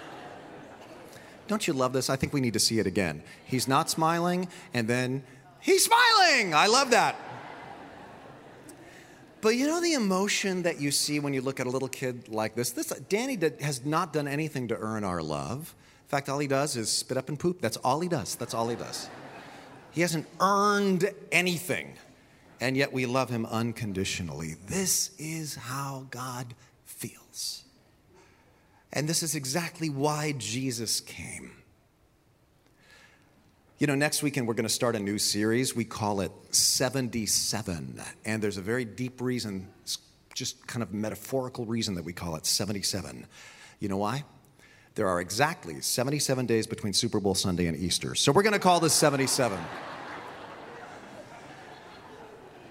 Don't 1.47 1.67
you 1.67 1.73
love 1.73 1.93
this? 1.93 2.09
I 2.09 2.15
think 2.15 2.33
we 2.33 2.41
need 2.41 2.53
to 2.53 2.59
see 2.59 2.79
it 2.79 2.87
again. 2.87 3.21
He's 3.45 3.67
not 3.67 3.87
smiling, 3.87 4.47
and 4.73 4.87
then 4.87 5.23
he's 5.59 5.85
smiling. 5.85 6.55
I 6.55 6.65
love 6.65 6.89
that. 6.89 7.15
But 9.39 9.49
you 9.49 9.67
know 9.67 9.79
the 9.79 9.93
emotion 9.93 10.63
that 10.63 10.81
you 10.81 10.89
see 10.89 11.19
when 11.19 11.35
you 11.35 11.41
look 11.41 11.59
at 11.59 11.67
a 11.67 11.69
little 11.69 11.89
kid 11.89 12.29
like 12.29 12.55
this? 12.55 12.71
This 12.71 12.87
Danny 13.09 13.35
did, 13.35 13.61
has 13.61 13.85
not 13.85 14.11
done 14.11 14.27
anything 14.27 14.69
to 14.69 14.77
earn 14.77 15.03
our 15.03 15.21
love. 15.21 15.75
In 16.01 16.07
fact, 16.07 16.29
all 16.29 16.39
he 16.39 16.47
does 16.47 16.75
is 16.75 16.89
spit 16.89 17.17
up 17.17 17.29
and 17.29 17.37
poop. 17.37 17.61
That's 17.61 17.77
all 17.77 17.99
he 17.99 18.09
does. 18.09 18.35
That's 18.35 18.55
all 18.55 18.69
he 18.69 18.75
does. 18.75 19.07
He 19.93 20.01
hasn't 20.01 20.27
earned 20.41 21.09
anything 21.31 21.93
and 22.63 22.77
yet 22.77 22.93
we 22.93 23.05
love 23.05 23.29
him 23.29 23.45
unconditionally. 23.45 24.55
This 24.67 25.11
is 25.19 25.55
how 25.55 26.07
God 26.11 26.53
feels. 26.85 27.65
And 28.93 29.05
this 29.05 29.21
is 29.21 29.35
exactly 29.35 29.89
why 29.89 30.33
Jesus 30.37 31.01
came. 31.01 31.51
You 33.79 33.87
know, 33.87 33.95
next 33.95 34.23
weekend 34.23 34.47
we're 34.47 34.53
going 34.53 34.63
to 34.63 34.73
start 34.73 34.95
a 34.95 34.99
new 34.99 35.17
series. 35.17 35.75
We 35.75 35.83
call 35.83 36.21
it 36.21 36.31
77. 36.51 38.01
And 38.23 38.41
there's 38.41 38.55
a 38.55 38.61
very 38.61 38.85
deep 38.85 39.19
reason, 39.19 39.67
just 40.33 40.65
kind 40.65 40.81
of 40.81 40.93
metaphorical 40.93 41.65
reason 41.65 41.95
that 41.95 42.05
we 42.05 42.13
call 42.13 42.37
it 42.37 42.45
77. 42.45 43.27
You 43.81 43.89
know 43.89 43.97
why? 43.97 44.23
There 44.95 45.07
are 45.07 45.19
exactly 45.19 45.81
77 45.81 46.45
days 46.45 46.67
between 46.67 46.93
Super 46.93 47.19
Bowl 47.19 47.33
Sunday 47.33 47.65
and 47.65 47.75
Easter. 47.75 48.13
So 48.13 48.31
we're 48.31 48.43
going 48.43 48.53
to 48.53 48.59
call 48.59 48.79
this 48.79 48.93
77. 48.93 49.57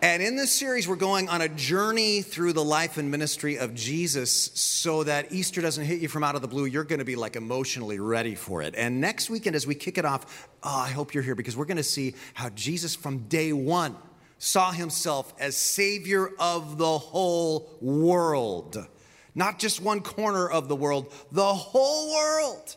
And 0.03 0.23
in 0.23 0.37
this 0.37 0.53
series, 0.53 0.87
we're 0.87 0.97
going 0.97 1.29
on 1.29 1.43
a 1.43 1.49
journey 1.49 2.23
through 2.23 2.53
the 2.53 2.65
life 2.65 2.97
and 2.97 3.11
ministry 3.11 3.59
of 3.59 3.75
Jesus 3.75 4.33
so 4.55 5.03
that 5.05 5.33
Easter 5.33 5.61
doesn't 5.61 5.85
hit 5.85 6.01
you 6.01 6.09
from 6.09 6.23
out 6.23 6.37
of 6.37 6.43
the 6.43 6.49
blue. 6.49 6.65
You're 6.65 6.85
going 6.85 7.01
to 7.01 7.05
be 7.05 7.17
like 7.17 7.35
emotionally 7.35 7.99
ready 7.99 8.37
for 8.37 8.63
it. 8.63 8.75
And 8.77 9.01
next 9.01 9.29
weekend, 9.29 9.57
as 9.57 9.67
we 9.67 9.75
kick 9.75 9.99
it 9.99 10.05
off, 10.05 10.49
oh, 10.63 10.85
I 10.87 10.91
hope 10.91 11.15
you're 11.15 11.23
here 11.25 11.35
because 11.35 11.57
we're 11.57 11.67
going 11.67 11.77
to 11.77 11.85
see 11.85 12.15
how 12.35 12.51
Jesus 12.51 12.95
from 12.95 13.29
day 13.29 13.53
one 13.53 13.97
saw 14.39 14.71
himself 14.71 15.33
as 15.41 15.57
Savior 15.57 16.31
of 16.39 16.79
the 16.79 16.99
whole 16.99 17.79
world. 17.81 18.87
Not 19.35 19.59
just 19.59 19.81
one 19.81 20.01
corner 20.01 20.49
of 20.49 20.69
the 20.69 20.77
world, 20.77 21.13
the 21.31 21.55
whole 21.55 22.15
world. 22.15 22.77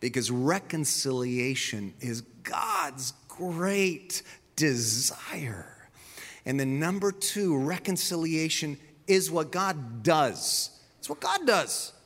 Because 0.00 0.30
reconciliation 0.30 1.94
is 2.00 2.22
God's 2.42 3.12
great 3.28 4.22
desire. 4.56 5.66
And 6.44 6.58
then 6.58 6.78
number 6.78 7.12
two, 7.12 7.56
reconciliation 7.56 8.78
is 9.06 9.30
what 9.30 9.52
God 9.52 10.02
does. 10.02 10.70
It's 10.98 11.08
what 11.08 11.20
God 11.20 11.46
does. 11.46 11.92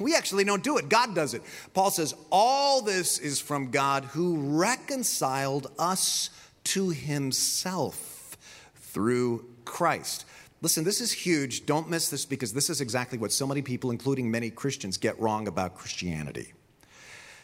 We 0.00 0.14
actually 0.14 0.44
don't 0.44 0.62
do 0.62 0.78
it, 0.78 0.88
God 0.88 1.14
does 1.14 1.34
it. 1.34 1.42
Paul 1.74 1.90
says, 1.90 2.14
All 2.30 2.80
this 2.80 3.18
is 3.18 3.38
from 3.38 3.70
God 3.70 4.06
who 4.06 4.36
reconciled 4.58 5.70
us 5.78 6.30
to 6.64 6.88
himself 6.88 8.38
through 8.76 9.44
Christ. 9.66 10.24
Listen, 10.64 10.82
this 10.82 11.02
is 11.02 11.12
huge. 11.12 11.66
Don't 11.66 11.90
miss 11.90 12.08
this 12.08 12.24
because 12.24 12.54
this 12.54 12.70
is 12.70 12.80
exactly 12.80 13.18
what 13.18 13.30
so 13.30 13.46
many 13.46 13.60
people, 13.60 13.90
including 13.90 14.30
many 14.30 14.48
Christians, 14.48 14.96
get 14.96 15.20
wrong 15.20 15.46
about 15.46 15.76
Christianity. 15.76 16.54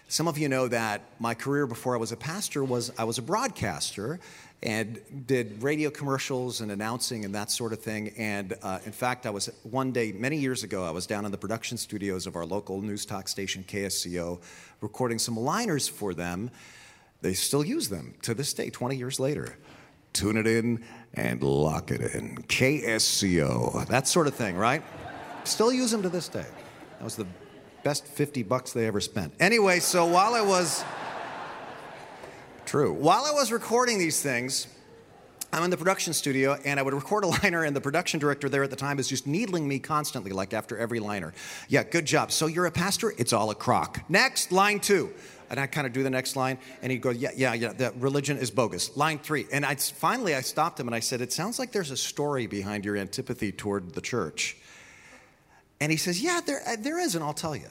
Some 0.09 0.27
of 0.27 0.39
you 0.39 0.49
know 0.49 0.69
that 0.69 1.03
my 1.19 1.35
career 1.35 1.67
before 1.67 1.95
I 1.95 1.99
was 1.99 2.13
a 2.13 2.17
pastor 2.17 2.65
was 2.65 2.91
I 2.97 3.05
was 3.05 3.19
a 3.19 3.23
broadcaster 3.23 4.21
and 4.63 4.99
did 5.27 5.63
radio 5.63 5.91
commercials 5.91 6.63
and 6.63 6.73
announcing 6.73 7.27
and 7.27 7.35
that 7.35 7.51
sort 7.51 7.75
of 7.75 7.81
thing. 7.83 8.15
And 8.17 8.55
uh, 8.63 8.79
in 8.87 8.93
fact, 8.93 9.27
I 9.27 9.31
was 9.31 9.51
one 9.65 9.93
day, 9.93 10.13
many 10.13 10.39
years 10.39 10.63
ago, 10.63 10.83
I 10.83 10.91
was 10.91 11.07
down 11.07 11.27
in 11.27 11.31
the 11.31 11.37
production 11.37 11.77
studios 11.77 12.27
of 12.27 12.37
our 12.37 12.47
local 12.47 12.81
news 12.81 13.05
talk 13.05 13.29
station, 13.29 13.67
KSCO, 13.69 14.41
recording 14.81 15.19
some 15.19 15.37
liners 15.37 15.87
for 15.87 16.15
them. 16.15 16.51
They 17.21 17.35
still 17.35 17.67
use 17.67 17.91
them 17.91 18.15
to 18.23 18.33
this 18.33 18.55
day, 18.55 18.71
20 18.71 18.97
years 18.97 19.21
later. 19.21 19.59
Tune 20.13 20.37
it 20.37 20.47
in 20.47 20.85
and 21.15 21.43
lock 21.43 21.91
it 21.91 22.01
in. 22.01 22.37
KSCO, 22.37 23.87
that 23.87 24.07
sort 24.07 24.27
of 24.27 24.35
thing, 24.35 24.57
right? 24.57 24.83
Still 25.45 25.73
use 25.73 25.91
them 25.91 26.03
to 26.03 26.09
this 26.09 26.29
day. 26.29 26.47
That 26.99 27.05
was 27.05 27.17
the 27.17 27.27
best 27.83 28.07
50 28.07 28.43
bucks 28.43 28.73
they 28.73 28.87
ever 28.87 29.01
spent. 29.01 29.33
Anyway, 29.41 29.81
so 29.81 30.05
while 30.07 30.35
I 30.35 30.43
was 30.43 30.85
true, 32.67 32.93
while 32.93 33.25
I 33.25 33.33
was 33.33 33.51
recording 33.51 33.99
these 33.99 34.23
things, 34.23 34.67
I'm 35.53 35.65
in 35.65 35.71
the 35.71 35.77
production 35.77 36.13
studio 36.13 36.57
and 36.65 36.79
I 36.79 36.83
would 36.83 36.95
record 36.95 37.25
a 37.25 37.27
liner, 37.43 37.65
and 37.65 37.75
the 37.75 37.81
production 37.81 38.21
director 38.21 38.49
there 38.49 38.63
at 38.63 38.71
the 38.71 38.77
time 38.77 38.99
is 38.99 39.09
just 39.09 39.27
needling 39.27 39.67
me 39.67 39.79
constantly, 39.79 40.31
like 40.31 40.55
after 40.55 40.79
every 40.79 41.01
liner. 41.01 41.33
Yeah, 41.69 41.83
good 41.83 42.05
job. 42.05 42.31
So 42.31 42.47
you're 42.47 42.67
a 42.67 42.71
pastor? 42.71 43.13
It's 43.19 43.33
all 43.33 43.51
a 43.51 43.55
crock. 43.55 44.05
Next, 44.09 44.53
line 44.53 44.81
two. 44.81 45.13
And 45.51 45.59
I 45.59 45.67
kind 45.67 45.85
of 45.85 45.93
do 45.93 46.05
the 46.05 46.11
next 46.11 46.37
line, 46.37 46.59
and 46.81 46.93
he'd 46.93 47.01
go, 47.01 47.11
Yeah, 47.11 47.31
yeah, 47.35 47.55
yeah, 47.55 47.73
that 47.73 47.97
religion 47.97 48.39
is 48.39 48.53
bogus. 48.53 48.97
Line 48.97 49.19
three. 49.19 49.47
And 49.53 49.67
I 49.67 49.75
finally 49.75 50.37
I 50.37 50.43
stopped 50.43 50.79
him 50.79 50.87
and 50.87 50.95
I 50.95 51.01
said, 51.01 51.21
It 51.21 51.33
sounds 51.33 51.59
like 51.59 51.73
there's 51.73 51.91
a 51.91 51.97
story 51.97 52.47
behind 52.47 52.85
your 52.85 52.97
antipathy 52.97 53.51
toward 53.51 53.95
the 53.95 54.01
church. 54.01 54.57
And 55.81 55.91
he 55.91 55.99
says, 55.99 56.23
Yeah, 56.23 56.41
there, 56.47 56.63
uh, 56.65 56.77
there 56.79 57.01
is, 57.01 57.17
and 57.17 57.25
I'll 57.25 57.33
tell 57.33 57.57
you. 57.57 57.67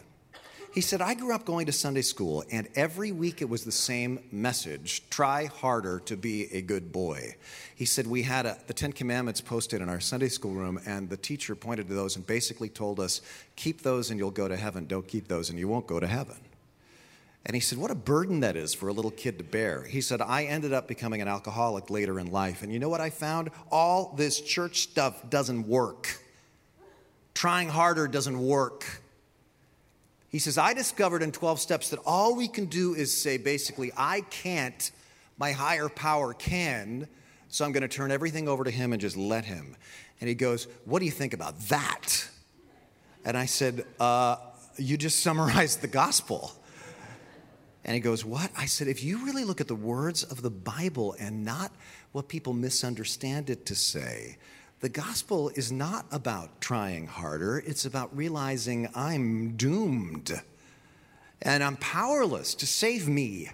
He 0.72 0.82
said, 0.82 1.02
I 1.02 1.16
grew 1.16 1.34
up 1.34 1.46
going 1.46 1.66
to 1.66 1.72
Sunday 1.72 2.04
school, 2.04 2.44
and 2.52 2.68
every 2.76 3.12
week 3.12 3.42
it 3.42 3.50
was 3.50 3.64
the 3.64 3.72
same 3.72 4.20
message 4.32 5.10
try 5.10 5.46
harder 5.46 6.00
to 6.02 6.16
be 6.16 6.46
a 6.54 6.62
good 6.62 6.92
boy. 6.92 7.36
He 7.76 7.86
said, 7.86 8.06
We 8.06 8.22
had 8.22 8.46
a, 8.46 8.58
the 8.68 8.74
Ten 8.74 8.94
Commandments 8.94 9.42
posted 9.42 9.82
in 9.82 9.90
our 9.90 10.00
Sunday 10.00 10.28
school 10.28 10.54
room, 10.54 10.80
and 10.86 11.10
the 11.10 11.18
teacher 11.18 11.56
pointed 11.56 11.88
to 11.88 11.96
those 11.96 12.16
and 12.16 12.28
basically 12.28 12.70
told 12.70 13.00
us, 13.00 13.22
Keep 13.56 13.82
those 13.82 14.12
and 14.12 14.20
you'll 14.20 14.30
go 14.30 14.48
to 14.48 14.56
heaven. 14.56 14.86
Don't 14.86 15.08
keep 15.08 15.28
those 15.28 15.50
and 15.50 15.58
you 15.58 15.68
won't 15.68 15.88
go 15.88 16.00
to 16.00 16.08
heaven. 16.08 16.38
And 17.48 17.56
he 17.56 17.62
said, 17.62 17.80
What 17.80 17.90
a 17.90 17.96
burden 17.96 18.42
that 18.42 18.56
is 18.56 18.76
for 18.76 18.90
a 18.90 18.94
little 18.94 19.12
kid 19.12 19.40
to 19.40 19.44
bear. 19.44 19.84
He 19.84 20.02
said, 20.02 20.22
I 20.22 20.44
ended 20.44 20.72
up 20.72 20.88
becoming 20.88 21.22
an 21.24 21.28
alcoholic 21.28 21.90
later 21.90 22.20
in 22.20 22.32
life. 22.32 22.62
And 22.62 22.72
you 22.72 22.78
know 22.78 22.90
what 22.90 23.02
I 23.02 23.10
found? 23.10 23.50
All 23.72 24.14
this 24.16 24.40
church 24.40 24.82
stuff 24.82 25.28
doesn't 25.32 25.68
work 25.68 26.20
trying 27.40 27.70
harder 27.70 28.06
doesn't 28.06 28.38
work. 28.38 28.99
He 30.30 30.40
says, 30.40 30.58
I 30.58 30.74
discovered 30.74 31.24
in 31.24 31.32
12 31.32 31.60
steps 31.60 31.90
that 31.90 32.00
all 32.06 32.36
we 32.36 32.48
can 32.48 32.66
do 32.66 32.94
is 32.94 33.16
say 33.16 33.38
basically, 33.38 33.92
I 33.98 34.22
can't, 34.22 34.92
my 35.38 35.52
higher 35.52 35.90
power 35.90 36.34
can, 36.34 37.08
so 37.48 37.66
I'm 37.66 37.72
going 37.72 37.82
to 37.82 37.88
turn 37.88 38.12
everything 38.12 38.48
over 38.48 38.64
to 38.64 38.72
him 38.72 38.94
and 38.94 39.02
just 39.02 39.18
let 39.18 39.46
him. 39.46 39.76
And 40.22 40.28
he 40.28 40.36
goes, 40.36 40.68
What 40.86 41.00
do 41.00 41.06
you 41.06 41.12
think 41.12 41.34
about 41.34 41.60
that? 41.70 42.30
And 43.26 43.36
I 43.36 43.46
said, 43.46 43.86
uh, 44.00 44.36
You 44.78 44.98
just 44.98 45.22
summarized 45.22 45.82
the 45.82 45.88
gospel. 45.88 46.52
And 47.84 47.96
he 47.96 48.00
goes, 48.00 48.24
What? 48.24 48.52
I 48.56 48.66
said, 48.66 48.88
If 48.88 49.04
you 49.04 49.26
really 49.26 49.46
look 49.46 49.62
at 49.62 49.68
the 49.68 49.76
words 49.76 50.24
of 50.24 50.44
the 50.44 50.52
Bible 50.52 51.16
and 51.20 51.44
not 51.44 51.72
what 52.12 52.28
people 52.28 52.54
misunderstand 52.54 53.50
it 53.50 53.66
to 53.66 53.76
say, 53.76 54.38
the 54.82 54.90
gospel 54.90 55.50
is 55.56 55.72
not 55.72 56.06
about 56.12 56.62
trying 56.62 57.08
harder, 57.08 57.62
it's 57.66 57.86
about 57.86 58.16
realizing 58.16 58.88
I'm 58.96 59.56
doomed 59.58 60.42
and 61.42 61.64
I'm 61.64 61.78
powerless 61.78 62.56
to 62.56 62.66
save 62.66 63.08
me. 63.08 63.50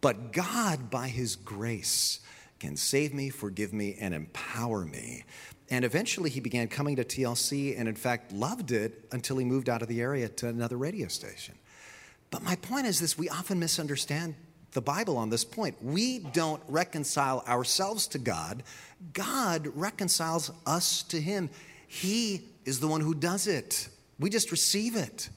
But 0.00 0.32
God, 0.32 0.90
by 0.90 1.08
His 1.08 1.36
grace, 1.36 2.20
can 2.58 2.76
save 2.76 3.14
me, 3.14 3.30
forgive 3.30 3.72
me, 3.72 3.96
and 4.00 4.14
empower 4.14 4.84
me. 4.84 5.24
And 5.70 5.84
eventually 5.84 6.30
he 6.30 6.40
began 6.40 6.68
coming 6.68 6.96
to 6.96 7.04
TLC 7.04 7.78
and, 7.78 7.88
in 7.88 7.94
fact, 7.94 8.32
loved 8.32 8.72
it 8.72 9.06
until 9.12 9.38
he 9.38 9.44
moved 9.44 9.68
out 9.68 9.82
of 9.82 9.88
the 9.88 10.00
area 10.00 10.28
to 10.28 10.48
another 10.48 10.76
radio 10.76 11.06
station. 11.08 11.54
But 12.30 12.42
my 12.42 12.56
point 12.56 12.86
is 12.86 13.00
this 13.00 13.16
we 13.16 13.28
often 13.28 13.58
misunderstand 13.58 14.34
the 14.72 14.80
Bible 14.80 15.16
on 15.16 15.30
this 15.30 15.44
point. 15.44 15.76
We 15.82 16.20
don't 16.20 16.62
reconcile 16.68 17.42
ourselves 17.46 18.06
to 18.08 18.18
God, 18.18 18.62
God 19.12 19.68
reconciles 19.74 20.50
us 20.66 21.02
to 21.04 21.20
Him. 21.20 21.50
He 21.86 22.42
is 22.64 22.80
the 22.80 22.86
one 22.86 23.00
who 23.00 23.14
does 23.14 23.46
it. 23.46 23.88
We 24.18 24.30
just 24.30 24.50
receive 24.50 24.96
it. 24.96 25.28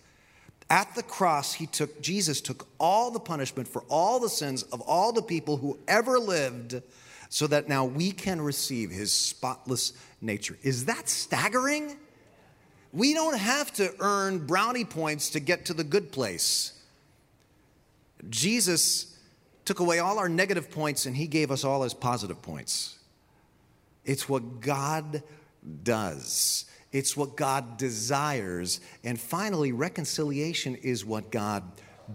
At 0.70 0.94
the 0.96 1.04
cross, 1.04 1.54
he 1.54 1.66
took 1.68 2.02
Jesus 2.02 2.42
took 2.42 2.68
all 2.80 3.12
the 3.12 3.20
punishment 3.20 3.68
for 3.68 3.84
all 3.90 4.20
the 4.20 4.30
sins 4.30 4.64
of 4.64 4.82
all 4.82 5.12
the 5.12 5.22
people 5.22 5.58
who 5.58 5.78
ever 5.88 6.20
lived 6.20 6.82
so 7.30 7.48
that 7.48 7.68
now 7.68 7.86
we 7.86 8.12
can 8.12 8.40
receive 8.42 8.92
his 8.92 9.12
spotless 9.12 9.94
nature. 10.22 10.58
Is 10.62 10.86
that 10.86 11.10
staggering? 11.10 11.98
We 12.92 13.14
don't 13.14 13.38
have 13.38 13.74
to 13.74 13.94
earn 14.00 14.46
brownie 14.46 14.86
points 14.86 15.32
to 15.32 15.40
get 15.40 15.66
to 15.66 15.74
the 15.74 15.84
good 15.84 16.12
place. 16.12 16.74
Jesus 18.30 19.13
took 19.66 19.80
away 19.80 20.00
all 20.00 20.20
our 20.20 20.30
negative 20.30 20.70
points 20.70 21.06
and 21.06 21.16
he 21.16 21.28
gave 21.28 21.52
us 21.52 21.64
all 21.64 21.84
his 21.84 21.94
positive 21.94 22.42
points. 22.42 22.98
It's 24.06 24.28
what 24.28 24.60
God 24.60 25.24
does. 25.84 26.66
It's 26.92 27.18
what 27.18 27.36
God 27.36 27.78
desires. 27.78 28.82
And 29.04 29.20
finally, 29.20 29.72
reconciliation 29.72 30.76
is 30.76 31.06
what 31.06 31.32
God 31.32 31.64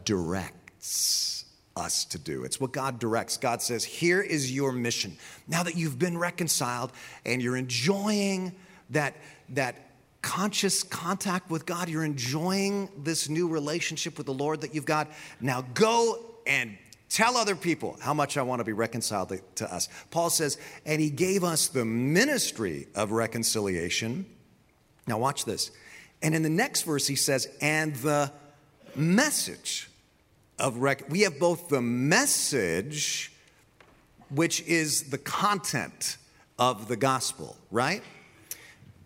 directs 0.05 1.45
us 1.77 2.05
to 2.07 2.19
do. 2.19 2.45
It's 2.45 2.61
what 2.61 2.73
God 2.73 2.99
directs. 2.99 3.37
God 3.37 3.63
says, 3.63 3.85
Here 3.85 4.21
is 4.21 4.53
your 4.53 4.73
mission. 4.73 5.17
Now 5.47 5.63
that 5.63 5.77
you've 5.77 5.99
been 5.99 6.19
reconciled 6.19 6.93
and 7.25 7.43
you're 7.43 7.57
enjoying 7.57 8.55
that, 8.91 9.17
that 9.51 9.77
conscious 10.23 10.83
contact 10.83 11.51
with 11.51 11.65
God, 11.65 11.89
you're 11.89 12.05
enjoying 12.05 12.89
this 12.99 13.29
new 13.29 13.49
relationship 13.49 14.19
with 14.19 14.27
the 14.27 14.35
Lord 14.35 14.61
that 14.61 14.75
you've 14.75 14.85
got, 14.85 15.11
now 15.41 15.63
go 15.75 16.25
and 16.47 16.77
tell 17.09 17.37
other 17.37 17.57
people 17.57 17.97
how 18.01 18.15
much 18.15 18.37
I 18.37 18.43
want 18.43 18.61
to 18.61 18.65
be 18.65 18.73
reconciled 18.73 19.39
to, 19.57 19.75
us. 19.75 19.89
Paul 20.11 20.31
says, 20.31 20.59
and 20.85 21.01
he 21.01 21.11
gave 21.11 21.45
us 21.45 21.69
the 21.69 21.85
ministry 21.85 22.87
of 22.95 23.13
reconciliation. 23.13 24.27
Now, 25.07 25.19
watch 25.19 25.45
this. 25.45 25.71
And 26.23 26.35
in 26.35 26.43
the 26.43 26.51
next 26.51 26.83
verse, 26.83 27.07
he 27.07 27.17
says, 27.17 27.49
and 27.61 27.95
the 27.97 28.33
message 28.95 29.89
of. 30.59 30.77
We 30.77 31.21
have 31.21 31.39
both 31.39 31.69
the 31.69 31.81
message, 31.81 33.33
which 34.31 34.61
is 34.63 35.11
the 35.11 35.19
content 35.19 36.17
of 36.59 36.89
the 36.89 36.97
gospel, 36.97 37.57
right? 37.71 38.03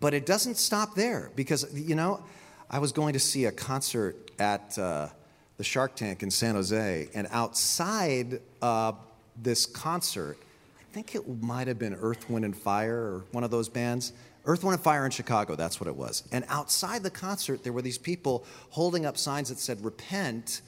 But 0.00 0.14
it 0.14 0.26
doesn't 0.26 0.56
stop 0.56 0.94
there 0.94 1.30
because, 1.36 1.72
you 1.74 1.94
know, 1.94 2.24
I 2.70 2.78
was 2.78 2.92
going 2.92 3.12
to 3.12 3.20
see 3.20 3.44
a 3.44 3.52
concert 3.52 4.30
at 4.38 4.78
uh, 4.78 5.08
the 5.56 5.64
Shark 5.64 5.94
Tank 5.94 6.22
in 6.22 6.30
San 6.30 6.54
Jose, 6.54 7.08
and 7.14 7.26
outside 7.30 8.40
uh, 8.60 8.92
this 9.40 9.66
concert, 9.66 10.36
I 10.80 10.94
think 10.94 11.14
it 11.14 11.42
might 11.42 11.68
have 11.68 11.78
been 11.78 11.94
Earth, 11.94 12.28
Wind, 12.28 12.44
and 12.44 12.56
Fire 12.56 12.96
or 12.96 13.24
one 13.32 13.44
of 13.44 13.50
those 13.50 13.68
bands. 13.68 14.12
Earth, 14.44 14.64
Wind, 14.64 14.74
and 14.74 14.82
Fire 14.82 15.04
in 15.04 15.10
Chicago, 15.10 15.54
that's 15.54 15.80
what 15.80 15.86
it 15.86 15.94
was. 15.94 16.24
And 16.32 16.44
outside 16.48 17.02
the 17.02 17.10
concert, 17.10 17.62
there 17.62 17.72
were 17.72 17.82
these 17.82 17.98
people 17.98 18.44
holding 18.70 19.06
up 19.06 19.16
signs 19.16 19.50
that 19.50 19.58
said, 19.58 19.84
Repent, 19.84 20.62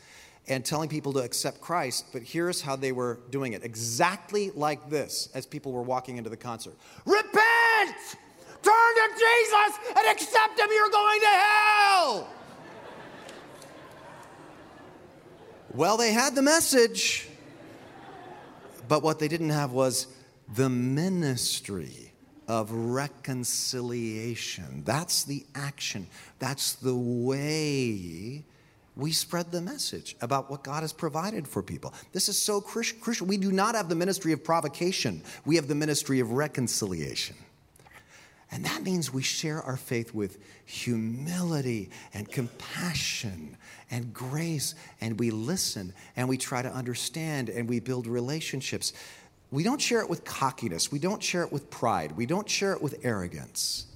and 0.47 0.65
telling 0.65 0.89
people 0.89 1.13
to 1.15 1.21
accept 1.21 1.61
Christ. 1.61 2.07
But 2.13 2.23
here's 2.23 2.61
how 2.61 2.77
they 2.77 2.93
were 2.93 3.19
doing 3.31 3.55
it 3.55 3.65
exactly 3.65 4.51
like 4.51 4.91
this 4.91 5.29
as 5.35 5.47
people 5.47 5.73
were 5.73 5.83
walking 5.83 6.19
into 6.19 6.31
the 6.31 6.37
concert 6.37 6.75
Repent! 7.05 7.97
Turn 8.63 8.95
to 8.95 9.09
Jesus 9.13 9.79
and 9.89 10.07
accept 10.11 10.59
Him, 10.59 10.69
you're 10.71 10.91
going 10.91 11.21
to 11.21 11.27
hell. 11.27 12.29
Well, 15.75 15.97
they 15.97 16.13
had 16.13 16.35
the 16.35 16.43
message, 16.43 17.29
but 18.89 19.03
what 19.03 19.19
they 19.19 19.29
didn't 19.29 19.51
have 19.51 19.73
was 19.73 20.07
the 20.55 20.69
ministry 20.69 22.13
of 22.47 22.71
reconciliation. 22.71 24.83
That's 24.85 25.25
the 25.25 25.47
action, 25.55 26.07
that's 26.39 26.75
the 26.75 26.95
way 26.95 28.45
we 28.97 29.11
spread 29.11 29.51
the 29.51 29.61
message 29.61 30.15
about 30.21 30.51
what 30.51 30.63
God 30.63 30.83
has 30.83 30.93
provided 30.93 31.49
for 31.49 31.63
people. 31.63 31.93
This 32.13 32.29
is 32.29 32.41
so 32.41 32.61
crucial. 32.61 33.27
We 33.27 33.37
do 33.37 33.51
not 33.51 33.75
have 33.75 33.89
the 33.89 33.97
ministry 33.97 34.33
of 34.33 34.45
provocation, 34.45 35.23
we 35.45 35.57
have 35.57 35.67
the 35.67 35.75
ministry 35.75 36.21
of 36.21 36.31
reconciliation. 36.31 37.35
And 38.55 38.65
that 38.67 38.85
means 38.85 39.13
we 39.13 39.23
share 39.23 39.61
our 39.63 39.77
faith 39.77 40.15
with 40.15 40.39
humility 40.65 41.91
and 42.15 42.31
compassion 42.31 43.57
and 43.91 44.15
grace, 44.15 44.77
and 45.01 45.19
we 45.19 45.33
listen 45.33 45.93
and 46.15 46.29
we 46.29 46.39
try 46.39 46.63
to 46.63 46.73
understand 46.73 47.49
and 47.49 47.69
we 47.69 47.81
build 47.81 48.07
relationships. 48.07 48.93
We 49.51 49.65
don't 49.65 49.81
share 49.81 50.03
it 50.03 50.09
with 50.09 50.25
cockiness, 50.25 50.93
we 50.93 51.01
don't 51.01 51.21
share 51.21 51.43
it 51.43 51.51
with 51.51 51.69
pride, 51.69 52.13
we 52.13 52.27
don't 52.27 52.49
share 52.49 52.73
it 52.73 52.81
with 52.81 53.01
arrogance. 53.03 53.87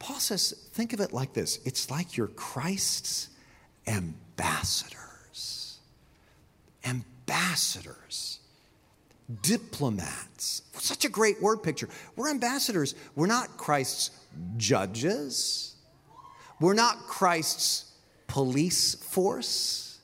Paul 0.00 0.18
says, 0.18 0.50
think 0.72 0.92
of 0.92 0.98
it 0.98 1.12
like 1.12 1.32
this 1.32 1.60
it's 1.64 1.88
like 1.88 2.16
you're 2.16 2.26
Christ's 2.26 3.28
ambassadors. 3.86 5.78
Ambassadors 6.84 8.40
diplomats. 9.42 10.62
Such 10.74 11.04
a 11.04 11.08
great 11.08 11.40
word 11.40 11.62
picture. 11.62 11.88
We're 12.16 12.30
ambassadors. 12.30 12.94
We're 13.14 13.26
not 13.26 13.56
Christ's 13.56 14.10
judges. 14.56 15.74
We're 16.60 16.74
not 16.74 16.98
Christ's 17.06 17.92
police 18.26 18.94
force. 18.94 19.98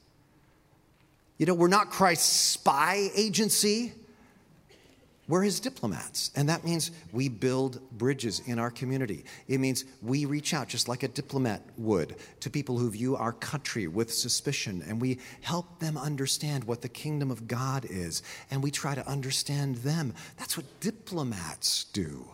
You 1.39 1.47
know, 1.47 1.55
we're 1.55 1.69
not 1.69 1.91
Christ's 1.91 2.27
spy 2.27 3.09
agency. 3.15 3.93
We're 5.31 5.43
his 5.43 5.61
diplomats. 5.61 6.33
And 6.35 6.49
that 6.49 6.65
means 6.65 6.91
we 7.13 7.29
build 7.29 7.81
bridges 7.93 8.43
in 8.47 8.59
our 8.59 8.71
community. 8.71 9.25
It 9.47 9.61
means 9.61 9.85
we 10.03 10.25
reach 10.25 10.53
out, 10.53 10.67
just 10.67 10.89
like 10.89 11.05
a 11.05 11.09
diplomat 11.09 11.63
would, 11.79 12.17
to 12.41 12.51
people 12.51 12.77
who 12.77 12.91
view 12.91 13.15
our 13.15 13.33
country 13.33 13.87
with 13.87 14.13
suspicion. 14.13 14.83
And 14.89 15.01
we 15.01 15.21
help 15.41 15.79
them 15.79 15.97
understand 15.97 16.65
what 16.65 16.83
the 16.83 16.89
kingdom 16.89 17.31
of 17.31 17.47
God 17.47 17.87
is. 17.89 18.25
And 18.51 18.61
we 18.61 18.73
try 18.73 18.97
to 18.97 19.07
understand 19.07 19.77
them. 19.77 20.15
That's 20.37 20.57
what 20.57 20.67
diplomats 20.81 21.85
do. 21.85 22.27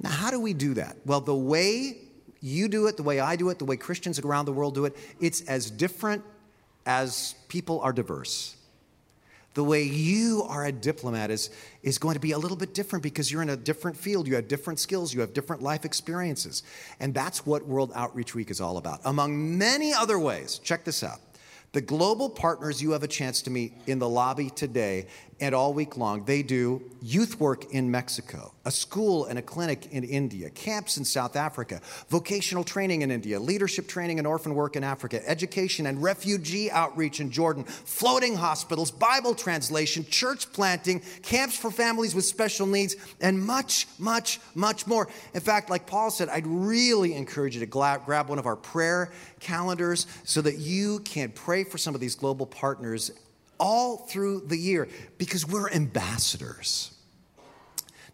Now, 0.00 0.10
how 0.10 0.30
do 0.30 0.38
we 0.38 0.54
do 0.54 0.74
that? 0.74 0.98
Well, 1.04 1.20
the 1.20 1.34
way 1.34 1.98
you 2.40 2.68
do 2.68 2.86
it, 2.86 2.96
the 2.96 3.02
way 3.02 3.18
I 3.18 3.34
do 3.34 3.48
it, 3.48 3.58
the 3.58 3.64
way 3.64 3.76
Christians 3.76 4.20
around 4.20 4.44
the 4.44 4.52
world 4.52 4.76
do 4.76 4.84
it, 4.84 4.96
it's 5.20 5.40
as 5.48 5.68
different 5.68 6.22
as 6.86 7.34
people 7.48 7.80
are 7.80 7.92
diverse. 7.92 8.54
The 9.54 9.64
way 9.64 9.82
you 9.82 10.44
are 10.48 10.66
a 10.66 10.72
diplomat 10.72 11.30
is, 11.30 11.50
is 11.82 11.98
going 11.98 12.14
to 12.14 12.20
be 12.20 12.32
a 12.32 12.38
little 12.38 12.56
bit 12.56 12.72
different 12.72 13.02
because 13.02 13.32
you're 13.32 13.42
in 13.42 13.50
a 13.50 13.56
different 13.56 13.96
field. 13.96 14.28
You 14.28 14.36
have 14.36 14.46
different 14.46 14.78
skills. 14.78 15.12
You 15.12 15.20
have 15.20 15.34
different 15.34 15.60
life 15.60 15.84
experiences. 15.84 16.62
And 17.00 17.12
that's 17.12 17.44
what 17.44 17.66
World 17.66 17.90
Outreach 17.94 18.34
Week 18.34 18.50
is 18.50 18.60
all 18.60 18.76
about. 18.76 19.00
Among 19.04 19.58
many 19.58 19.92
other 19.92 20.18
ways, 20.18 20.58
check 20.58 20.84
this 20.84 21.02
out. 21.02 21.18
The 21.72 21.80
global 21.80 22.28
partners 22.28 22.82
you 22.82 22.92
have 22.92 23.04
a 23.04 23.08
chance 23.08 23.42
to 23.42 23.50
meet 23.50 23.72
in 23.86 23.98
the 23.98 24.08
lobby 24.08 24.50
today 24.50 25.06
and 25.40 25.54
all 25.54 25.72
week 25.72 25.96
long, 25.96 26.24
they 26.24 26.42
do 26.42 26.82
youth 27.00 27.40
work 27.40 27.72
in 27.72 27.90
Mexico, 27.90 28.52
a 28.66 28.70
school 28.70 29.24
and 29.24 29.38
a 29.38 29.42
clinic 29.42 29.86
in 29.90 30.04
India, 30.04 30.50
camps 30.50 30.98
in 30.98 31.04
South 31.04 31.34
Africa, 31.34 31.80
vocational 32.08 32.62
training 32.62 33.00
in 33.00 33.10
India, 33.10 33.40
leadership 33.40 33.88
training 33.88 34.18
and 34.18 34.26
orphan 34.26 34.54
work 34.54 34.76
in 34.76 34.84
Africa, 34.84 35.26
education 35.26 35.86
and 35.86 36.02
refugee 36.02 36.70
outreach 36.70 37.20
in 37.20 37.30
Jordan, 37.30 37.64
floating 37.64 38.36
hospitals, 38.36 38.90
Bible 38.90 39.34
translation, 39.34 40.04
church 40.04 40.52
planting, 40.52 41.00
camps 41.22 41.56
for 41.56 41.70
families 41.70 42.14
with 42.14 42.26
special 42.26 42.66
needs, 42.66 42.96
and 43.22 43.42
much, 43.42 43.86
much, 43.98 44.40
much 44.54 44.86
more. 44.86 45.08
In 45.32 45.40
fact, 45.40 45.70
like 45.70 45.86
Paul 45.86 46.10
said, 46.10 46.28
I'd 46.28 46.46
really 46.46 47.14
encourage 47.14 47.54
you 47.54 47.60
to 47.60 47.66
grab 47.66 48.28
one 48.28 48.38
of 48.38 48.46
our 48.46 48.56
prayer 48.56 49.10
calendars 49.40 50.06
so 50.24 50.42
that 50.42 50.58
you 50.58 51.00
can 51.00 51.30
pray 51.30 51.64
for 51.64 51.78
some 51.78 51.94
of 51.94 52.00
these 52.00 52.14
global 52.14 52.44
partners 52.44 53.10
all 53.60 53.98
through 53.98 54.40
the 54.46 54.56
year 54.56 54.88
because 55.18 55.46
we're 55.46 55.70
ambassadors. 55.70 56.92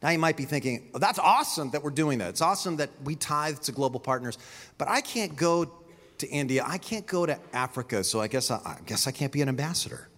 Now 0.03 0.11
you 0.11 0.19
might 0.19 0.37
be 0.37 0.45
thinking, 0.45 0.91
oh, 0.93 0.99
that's 0.99 1.19
awesome 1.19 1.71
that 1.71 1.83
we're 1.83 1.91
doing 1.91 2.19
that. 2.19 2.29
It's 2.29 2.43
awesome 2.43 2.77
that 2.77 2.91
we 3.03 3.15
tithe 3.15 3.61
to 3.61 3.73
global 3.73 4.01
partners, 4.01 4.37
but 4.77 4.89
I 4.89 5.01
can't 5.01 5.35
go 5.37 5.73
to 6.19 6.29
India. 6.29 6.65
I 6.67 6.79
can't 6.79 7.07
go 7.07 7.25
to 7.25 7.39
Africa, 7.53 8.05
so 8.05 8.21
I 8.21 8.29
guess 8.29 8.51
I, 8.51 8.57
I 8.57 8.79
guess 8.85 9.07
I 9.07 9.11
can't 9.11 9.33
be 9.33 9.41
an 9.41 9.49
ambassador. 9.49 10.09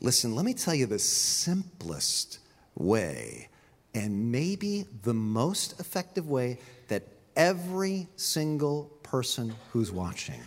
Listen, 0.00 0.34
let 0.34 0.44
me 0.44 0.54
tell 0.54 0.74
you 0.74 0.86
the 0.86 0.98
simplest 0.98 2.38
way 2.74 3.48
and 3.94 4.32
maybe 4.32 4.86
the 5.02 5.14
most 5.14 5.78
effective 5.78 6.28
way 6.28 6.58
that 6.88 7.02
every 7.36 8.08
single 8.16 8.84
person 9.02 9.54
who's 9.72 9.92
watching 9.92 10.40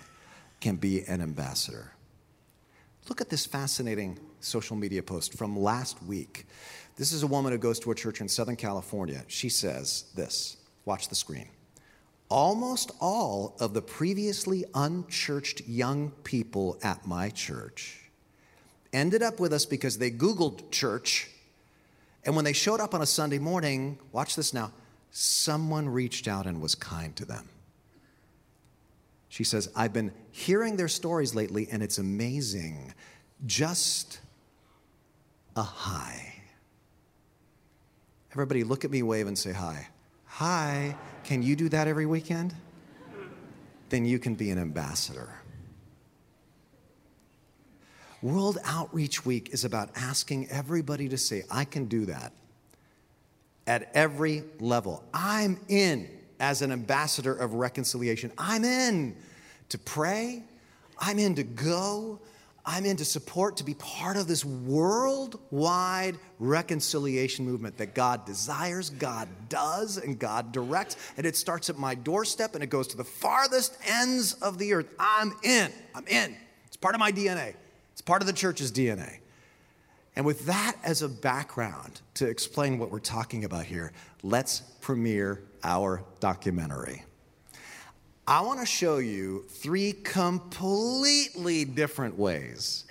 can 0.64 0.78
be 0.78 1.04
an 1.04 1.22
ambassador. 1.22 1.92
Look 3.10 3.20
at 3.20 3.30
this 3.30 3.46
fascinating 3.46 4.18
social 4.40 4.78
media 4.78 5.04
post 5.04 5.38
from 5.38 5.60
last 5.60 6.02
week. 6.02 6.48
This 6.96 7.12
is 7.12 7.22
a 7.22 7.28
woman 7.28 7.52
who 7.52 7.58
goes 7.58 7.82
to 7.82 7.92
a 7.92 7.96
church 7.96 8.22
in 8.22 8.30
Southern 8.30 8.56
California. 8.56 9.26
She 9.28 9.50
says 9.50 10.06
this 10.16 10.56
watch 10.86 11.10
the 11.10 11.16
screen. 11.16 11.50
Almost 12.30 12.92
all 13.02 13.58
of 13.60 13.74
the 13.74 13.82
previously 13.82 14.64
unchurched 14.74 15.68
young 15.68 16.12
people 16.24 16.80
at 16.82 17.06
my 17.06 17.30
church 17.30 18.00
ended 18.94 19.22
up 19.22 19.42
with 19.42 19.52
us 19.52 19.66
because 19.66 19.98
they 19.98 20.12
Googled 20.12 20.72
church. 20.72 21.30
And 22.24 22.38
when 22.38 22.46
they 22.46 22.54
showed 22.54 22.80
up 22.80 22.94
on 22.94 23.02
a 23.02 23.06
Sunday 23.06 23.38
morning, 23.38 24.00
watch 24.14 24.38
this 24.38 24.54
now, 24.54 24.72
someone 25.12 25.90
reached 25.90 26.26
out 26.26 26.48
and 26.48 26.62
was 26.62 26.74
kind 26.74 27.14
to 27.18 27.26
them. 27.26 27.50
She 29.34 29.44
says, 29.44 29.68
I've 29.76 29.94
been 29.94 30.12
hearing 30.30 30.78
their 30.78 30.88
stories 30.88 31.34
lately, 31.34 31.68
and 31.72 31.82
it's 31.82 31.98
amazing. 31.98 32.94
Just 33.48 34.20
a 35.56 35.64
hi. 35.64 36.36
Everybody, 38.32 38.64
look 38.64 38.86
at 38.86 38.92
me, 38.92 39.02
wave, 39.02 39.26
and 39.26 39.36
say 39.36 39.52
hi. 39.52 39.88
Hi, 40.26 40.96
can 41.24 41.42
you 41.42 41.56
do 41.56 41.68
that 41.70 41.88
every 41.88 42.06
weekend? 42.06 42.54
Then 43.90 44.06
you 44.06 44.20
can 44.20 44.36
be 44.36 44.52
an 44.52 44.60
ambassador. 44.60 45.34
World 48.22 48.60
Outreach 48.66 49.26
Week 49.26 49.50
is 49.52 49.66
about 49.66 49.90
asking 49.96 50.48
everybody 50.52 51.10
to 51.10 51.18
say, 51.18 51.42
I 51.50 51.66
can 51.66 51.86
do 51.86 52.06
that 52.06 52.34
at 53.66 53.90
every 53.96 54.44
level. 54.60 55.04
I'm 55.12 55.60
in 55.70 56.08
as 56.40 56.62
an 56.62 56.72
ambassador 56.72 57.34
of 57.34 57.54
reconciliation. 57.54 58.32
I'm 58.38 58.64
in 58.64 59.16
to 59.70 59.78
pray, 59.78 60.44
I'm 61.00 61.20
in 61.20 61.36
to 61.36 61.44
go, 61.44 62.20
I'm 62.66 62.86
in 62.86 62.96
to 62.98 63.06
support, 63.06 63.58
to 63.58 63.66
be 63.66 63.74
part 63.74 64.16
of 64.16 64.28
this 64.28 64.46
worldwide 64.46 66.18
reconciliation 66.40 67.46
movement 67.46 67.78
that 67.78 67.94
God 67.94 68.26
desires, 68.26 68.90
God 68.90 69.28
does, 69.50 69.98
and 69.98 70.18
God 70.18 70.54
directs. 70.54 70.96
And 71.18 71.26
it 71.26 71.36
starts 71.36 71.70
at 71.70 71.78
my 71.78 71.94
doorstep 71.94 72.56
and 72.56 72.64
it 72.64 72.68
goes 72.68 72.88
to 72.90 72.98
the 72.98 73.04
farthest 73.04 73.78
ends 73.86 74.34
of 74.34 74.58
the 74.60 74.74
earth. 74.74 74.88
I'm 74.98 75.34
in. 75.44 75.72
I'm 75.94 76.08
in. 76.08 76.38
It's 76.68 76.78
part 76.78 76.96
of 76.96 77.00
my 77.00 77.12
DNA. 77.12 77.56
It's 77.92 78.02
part 78.02 78.22
of 78.22 78.28
the 78.28 78.34
church's 78.34 78.72
DNA. 78.72 79.20
And 80.16 80.26
with 80.26 80.46
that 80.46 80.78
as 80.84 81.02
a 81.02 81.10
background 81.10 82.02
to 82.16 82.28
explain 82.28 82.78
what 82.78 82.92
we're 82.92 83.00
talking 83.00 83.46
about 83.46 83.66
here, 83.66 83.92
let's 84.22 84.60
premiere 84.82 85.42
our 85.64 86.04
documentary. 86.20 87.04
I 88.28 88.42
want 88.42 88.60
to 88.60 88.66
show 88.66 89.00
you 89.00 89.44
three 89.50 89.92
completely 89.92 91.66
different 91.66 92.18
ways 92.18 92.86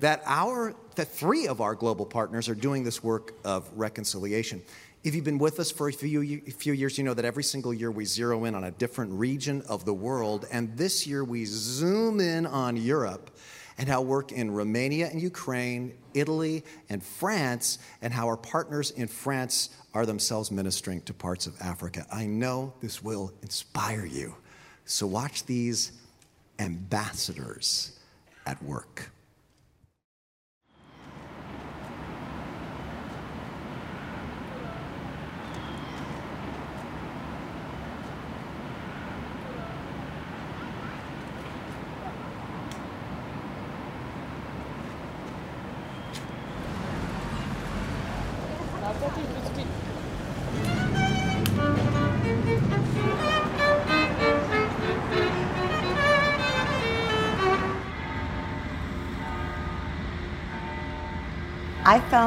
that 0.00 0.22
our 0.26 0.74
that 0.96 1.08
three 1.08 1.48
of 1.48 1.60
our 1.60 1.74
global 1.74 2.06
partners 2.06 2.48
are 2.48 2.54
doing 2.54 2.84
this 2.84 3.02
work 3.02 3.34
of 3.44 3.68
reconciliation. 3.74 4.62
If 5.02 5.14
you've 5.14 5.24
been 5.24 5.38
with 5.38 5.58
us 5.60 5.70
for 5.70 5.88
a 5.88 5.92
few, 5.92 6.22
a 6.46 6.50
few 6.50 6.72
years, 6.72 6.98
you 6.98 7.04
know 7.04 7.14
that 7.14 7.24
every 7.24 7.42
single 7.42 7.74
year 7.74 7.90
we 7.90 8.04
zero 8.04 8.44
in 8.44 8.54
on 8.54 8.64
a 8.64 8.70
different 8.70 9.12
region 9.12 9.62
of 9.68 9.84
the 9.84 9.94
world, 9.94 10.46
and 10.52 10.76
this 10.76 11.06
year 11.06 11.24
we 11.24 11.44
zoom 11.44 12.20
in 12.20 12.46
on 12.46 12.76
Europe 12.76 13.30
and 13.78 13.88
how 13.88 14.02
work 14.02 14.32
in 14.32 14.50
Romania 14.50 15.08
and 15.08 15.20
Ukraine, 15.20 15.94
Italy 16.14 16.64
and 16.88 17.02
France, 17.02 17.78
and 18.02 18.12
how 18.12 18.26
our 18.26 18.36
partners 18.36 18.90
in 18.92 19.08
France 19.08 19.70
are 19.92 20.06
themselves 20.06 20.50
ministering 20.50 21.00
to 21.02 21.14
parts 21.14 21.46
of 21.46 21.60
Africa. 21.60 22.06
I 22.12 22.26
know 22.26 22.72
this 22.80 23.02
will 23.02 23.32
inspire 23.42 24.04
you. 24.04 24.36
So 24.84 25.06
watch 25.06 25.46
these 25.46 25.92
ambassadors 26.58 27.98
at 28.46 28.62
work. 28.62 29.10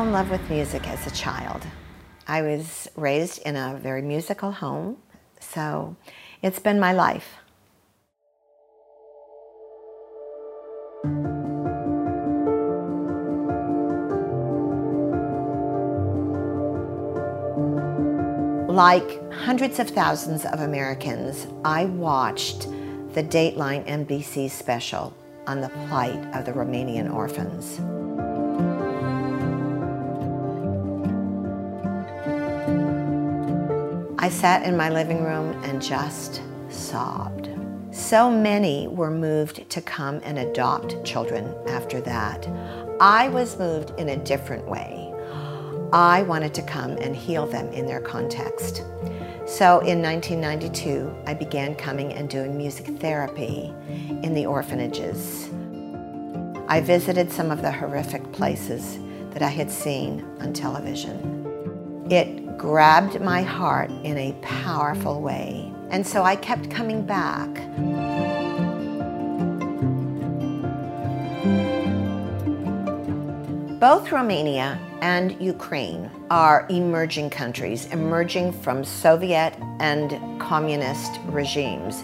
In 0.07 0.13
love 0.13 0.31
with 0.31 0.49
music 0.49 0.87
as 0.87 1.05
a 1.05 1.11
child. 1.11 1.61
I 2.29 2.41
was 2.41 2.87
raised 2.95 3.41
in 3.41 3.57
a 3.57 3.77
very 3.83 4.01
musical 4.01 4.53
home, 4.53 4.95
so 5.41 5.97
it's 6.41 6.59
been 6.59 6.79
my 6.79 6.93
life. 6.93 7.27
Like 18.69 19.33
hundreds 19.33 19.79
of 19.79 19.89
thousands 19.89 20.45
of 20.45 20.61
Americans, 20.61 21.47
I 21.65 21.83
watched 21.83 22.61
the 23.13 23.23
Dateline 23.23 23.85
NBC 23.85 24.49
special 24.49 25.13
on 25.47 25.59
the 25.59 25.69
plight 25.89 26.33
of 26.33 26.45
the 26.45 26.53
Romanian 26.53 27.13
orphans. 27.13 27.81
I 34.27 34.29
sat 34.29 34.63
in 34.63 34.75
my 34.75 34.89
living 34.89 35.23
room 35.23 35.53
and 35.63 35.81
just 35.81 36.41
sobbed. 36.67 37.47
So 37.91 38.29
many 38.29 38.85
were 38.89 39.09
moved 39.09 39.69
to 39.69 39.81
come 39.81 40.19
and 40.21 40.37
adopt 40.37 41.01
children 41.05 41.55
after 41.65 42.01
that. 42.01 42.45
I 42.99 43.29
was 43.29 43.57
moved 43.57 43.97
in 43.97 44.09
a 44.09 44.17
different 44.17 44.67
way. 44.67 45.13
I 45.93 46.23
wanted 46.23 46.53
to 46.55 46.61
come 46.61 46.97
and 46.97 47.15
heal 47.15 47.45
them 47.45 47.69
in 47.71 47.85
their 47.85 48.01
context. 48.01 48.83
So 49.45 49.79
in 49.79 50.01
1992, 50.01 51.09
I 51.25 51.33
began 51.33 51.73
coming 51.73 52.11
and 52.11 52.29
doing 52.29 52.57
music 52.57 52.87
therapy 52.99 53.73
in 54.23 54.33
the 54.33 54.45
orphanages. 54.45 55.49
I 56.67 56.81
visited 56.81 57.31
some 57.31 57.49
of 57.49 57.61
the 57.61 57.71
horrific 57.71 58.29
places 58.33 58.99
that 59.31 59.41
I 59.41 59.47
had 59.47 59.71
seen 59.71 60.25
on 60.41 60.51
television. 60.51 61.45
It 62.11 62.46
grabbed 62.57 63.21
my 63.21 63.41
heart 63.43 63.91
in 64.03 64.17
a 64.17 64.33
powerful 64.41 65.21
way. 65.21 65.71
And 65.89 66.05
so 66.05 66.23
I 66.23 66.35
kept 66.35 66.71
coming 66.71 67.05
back. 67.05 67.47
Both 73.79 74.11
Romania 74.11 74.79
and 75.01 75.39
Ukraine 75.39 76.09
are 76.31 76.65
emerging 76.69 77.29
countries, 77.29 77.85
emerging 77.93 78.51
from 78.51 78.83
Soviet 78.83 79.53
and 79.79 80.41
communist 80.41 81.19
regimes. 81.25 82.03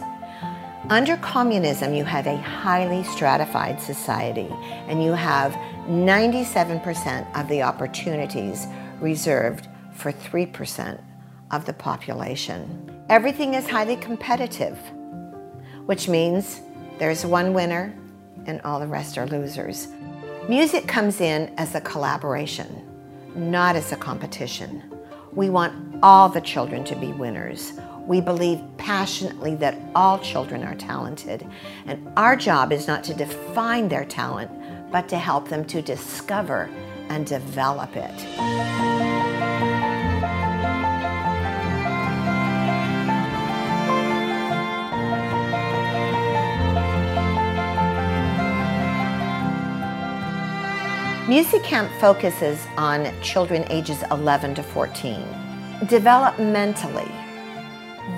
Under 0.89 1.17
communism, 1.17 1.93
you 1.93 2.03
have 2.03 2.27
a 2.27 2.37
highly 2.37 3.03
stratified 3.03 3.81
society, 3.81 4.49
and 4.87 5.03
you 5.03 5.13
have 5.13 5.53
97% 5.87 7.39
of 7.39 7.47
the 7.47 7.63
opportunities 7.63 8.67
reserved 8.99 9.67
for 9.93 10.11
3% 10.11 11.01
of 11.51 11.65
the 11.65 11.73
population. 11.73 13.03
Everything 13.09 13.53
is 13.53 13.67
highly 13.69 13.95
competitive, 13.95 14.77
which 15.85 16.07
means 16.07 16.61
there's 16.99 17.25
one 17.25 17.53
winner 17.53 17.95
and 18.45 18.61
all 18.61 18.79
the 18.79 18.87
rest 18.87 19.17
are 19.17 19.27
losers. 19.27 19.87
Music 20.49 20.87
comes 20.87 21.21
in 21.21 21.53
as 21.57 21.75
a 21.75 21.81
collaboration, 21.81 22.67
not 23.35 23.75
as 23.75 23.91
a 23.91 23.95
competition. 23.95 24.83
We 25.31 25.49
want 25.49 25.99
all 26.03 26.29
the 26.29 26.41
children 26.41 26.83
to 26.85 26.95
be 26.95 27.11
winners. 27.13 27.73
We 28.05 28.19
believe 28.19 28.61
passionately 28.77 29.55
that 29.55 29.77
all 29.95 30.19
children 30.19 30.63
are 30.63 30.75
talented, 30.75 31.47
and 31.85 32.11
our 32.17 32.35
job 32.35 32.73
is 32.73 32.87
not 32.87 33.03
to 33.05 33.13
define 33.13 33.87
their 33.87 34.05
talent, 34.05 34.51
but 34.91 35.07
to 35.09 35.17
help 35.17 35.47
them 35.47 35.63
to 35.65 35.81
discover 35.81 36.69
and 37.09 37.25
develop 37.25 37.95
it. 37.95 38.92
Music 51.33 51.63
Camp 51.63 51.91
focuses 51.99 52.63
on 52.77 53.11
children 53.23 53.65
ages 53.71 54.03
11 54.11 54.53
to 54.53 54.61
14. 54.61 55.15
Developmentally, 55.85 57.07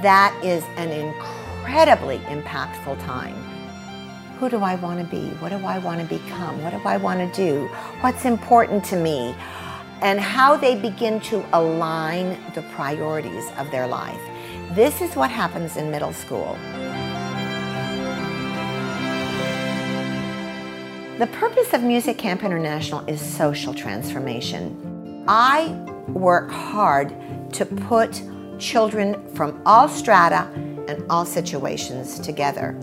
that 0.01 0.37
is 0.43 0.65
an 0.75 0.91
incredibly 0.91 2.17
impactful 2.25 2.99
time. 3.05 3.33
Who 4.37 4.49
do 4.49 4.57
I 4.57 4.75
want 4.75 4.99
to 4.99 5.05
be? 5.05 5.29
What 5.37 5.53
do 5.53 5.65
I 5.65 5.79
want 5.79 6.01
to 6.01 6.05
become? 6.05 6.61
What 6.61 6.71
do 6.71 6.81
I 6.83 6.97
want 6.97 7.21
to 7.21 7.37
do? 7.37 7.67
What's 8.01 8.25
important 8.25 8.83
to 8.87 8.97
me? 8.97 9.33
And 10.01 10.19
how 10.19 10.57
they 10.57 10.75
begin 10.75 11.21
to 11.21 11.45
align 11.57 12.37
the 12.53 12.63
priorities 12.73 13.45
of 13.57 13.71
their 13.71 13.87
life. 13.87 14.19
This 14.71 14.99
is 14.99 15.15
what 15.15 15.31
happens 15.31 15.77
in 15.77 15.89
middle 15.89 16.11
school. 16.11 16.57
The 21.17 21.27
purpose 21.27 21.71
of 21.71 21.81
Music 21.81 22.17
Camp 22.17 22.43
International 22.43 22.99
is 23.07 23.21
social 23.21 23.73
transformation. 23.73 25.23
I 25.29 25.69
work 26.09 26.51
hard 26.51 27.15
to 27.53 27.65
put 27.65 28.21
children 28.59 29.25
from 29.33 29.61
all 29.65 29.87
strata 29.87 30.49
and 30.89 31.05
all 31.09 31.25
situations 31.25 32.19
together. 32.19 32.73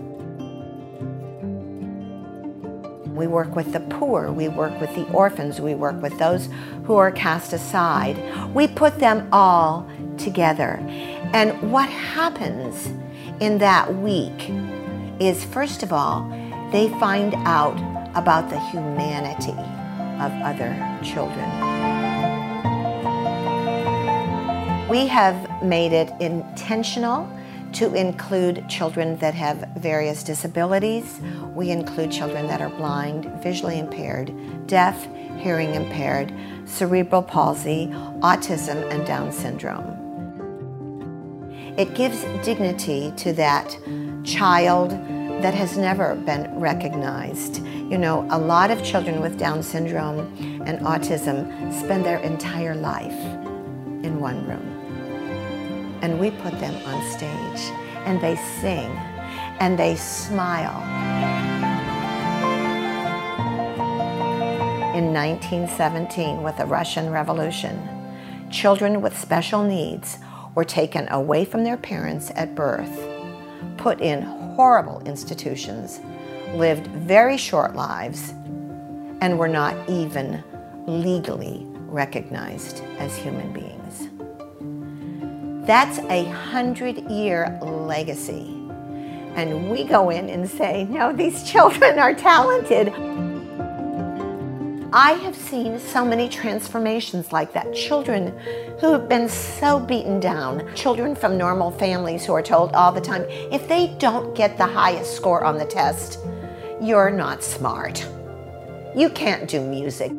We 3.13 3.27
work 3.27 3.55
with 3.55 3.71
the 3.71 3.81
poor, 3.81 4.31
we 4.31 4.47
work 4.47 4.81
with 4.81 4.95
the 4.95 5.07
orphans, 5.11 5.61
we 5.61 5.75
work 5.75 6.01
with 6.01 6.17
those 6.17 6.49
who 6.85 6.95
are 6.95 7.11
cast 7.11 7.53
aside. 7.53 8.17
We 8.55 8.67
put 8.67 8.97
them 8.97 9.29
all 9.31 9.87
together. 10.17 10.79
And 11.33 11.71
what 11.71 11.87
happens 11.87 12.87
in 13.39 13.59
that 13.59 13.93
week 13.93 14.49
is, 15.19 15.45
first 15.45 15.83
of 15.83 15.93
all, 15.93 16.27
they 16.71 16.89
find 16.99 17.35
out 17.45 18.02
about 18.15 18.49
the 18.49 18.59
humanity 18.59 19.51
of 20.21 20.31
other 20.43 20.73
children. 21.03 21.49
We 24.89 25.07
have 25.07 25.63
made 25.63 25.91
it 25.91 26.11
intentional 26.19 27.27
to 27.73 27.93
include 27.95 28.69
children 28.69 29.17
that 29.17 29.33
have 29.33 29.67
various 29.77 30.23
disabilities. 30.23 31.19
We 31.55 31.71
include 31.71 32.11
children 32.11 32.47
that 32.47 32.61
are 32.61 32.69
blind, 32.69 33.25
visually 33.41 33.79
impaired, 33.79 34.31
deaf, 34.67 35.07
hearing 35.37 35.73
impaired, 35.73 36.31
cerebral 36.65 37.23
palsy, 37.23 37.87
autism, 38.21 38.87
and 38.91 39.05
Down 39.05 39.31
syndrome. 39.31 39.89
It 41.75 41.95
gives 41.95 42.23
dignity 42.45 43.11
to 43.17 43.33
that 43.33 43.75
child 44.23 44.91
that 45.43 45.53
has 45.53 45.77
never 45.77 46.15
been 46.15 46.57
recognized. 46.57 47.57
You 47.65 47.97
know, 47.97 48.25
a 48.31 48.39
lot 48.39 48.71
of 48.71 48.81
children 48.81 49.19
with 49.19 49.37
Down 49.37 49.61
syndrome 49.61 50.19
and 50.65 50.79
autism 50.79 51.73
spend 51.73 52.05
their 52.05 52.19
entire 52.19 52.75
life 52.75 53.11
in 54.03 54.21
one 54.21 54.47
room 54.47 54.73
and 56.01 56.17
we 56.17 56.31
put 56.31 56.57
them 56.59 56.75
on 56.85 57.11
stage 57.11 57.71
and 58.05 58.21
they 58.21 58.37
sing 58.61 58.89
and 59.59 59.77
they 59.77 59.95
smile. 59.97 60.81
In 64.95 65.13
1917, 65.13 66.41
with 66.41 66.55
the 66.57 66.65
Russian 66.65 67.09
Revolution, 67.09 68.47
children 68.49 69.01
with 69.01 69.17
special 69.19 69.63
needs 69.63 70.19
were 70.55 70.63
taken 70.63 71.09
away 71.09 71.43
from 71.43 71.65
their 71.65 71.77
parents 71.77 72.31
at 72.35 72.55
birth, 72.55 73.12
put 73.83 73.99
in 73.99 74.21
horrible 74.55 75.01
institutions, 75.05 75.99
lived 76.53 76.87
very 76.87 77.35
short 77.35 77.75
lives, 77.75 78.33
and 79.19 79.37
were 79.37 79.47
not 79.49 79.75
even 79.89 80.41
legally 80.87 81.67
recognized 81.89 82.81
as 82.97 83.13
human 83.17 83.51
beings. 83.51 84.07
That's 85.67 85.99
a 85.99 86.23
hundred 86.29 86.97
year 87.11 87.59
legacy. 87.61 88.57
And 89.35 89.69
we 89.69 89.83
go 89.83 90.09
in 90.09 90.29
and 90.29 90.49
say, 90.49 90.85
no, 90.85 91.11
these 91.11 91.43
children 91.51 91.99
are 91.99 92.13
talented. 92.13 92.87
I 94.95 95.13
have 95.23 95.35
seen 95.35 95.79
so 95.79 96.05
many 96.05 96.29
transformations 96.29 97.33
like 97.33 97.51
that. 97.53 97.73
Children 97.73 98.27
who 98.79 98.91
have 98.91 99.09
been 99.09 99.27
so 99.27 99.79
beaten 99.79 100.19
down, 100.19 100.71
children 100.75 101.15
from 101.15 101.35
normal 101.35 101.71
families 101.71 102.23
who 102.23 102.33
are 102.33 102.43
told 102.43 102.73
all 102.73 102.91
the 102.91 103.01
time, 103.01 103.25
if 103.27 103.67
they 103.67 103.95
don't 103.97 104.35
get 104.35 104.55
the 104.55 104.67
highest 104.67 105.15
score 105.15 105.43
on 105.43 105.57
the 105.57 105.65
test, 105.65 106.19
you're 106.79 107.09
not 107.09 107.43
smart. 107.43 108.07
You 108.95 109.09
can't 109.09 109.49
do 109.49 109.61
music. 109.61 110.11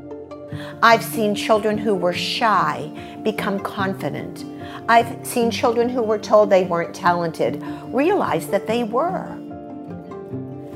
I've 0.82 1.04
seen 1.04 1.36
children 1.36 1.78
who 1.78 1.94
were 1.94 2.12
shy 2.12 3.20
become 3.22 3.60
confident. 3.60 4.44
I've 4.88 5.24
seen 5.24 5.52
children 5.52 5.88
who 5.88 6.02
were 6.02 6.18
told 6.18 6.50
they 6.50 6.64
weren't 6.64 6.96
talented 6.96 7.62
realize 7.84 8.48
that 8.48 8.66
they 8.66 8.82
were. 8.82 9.26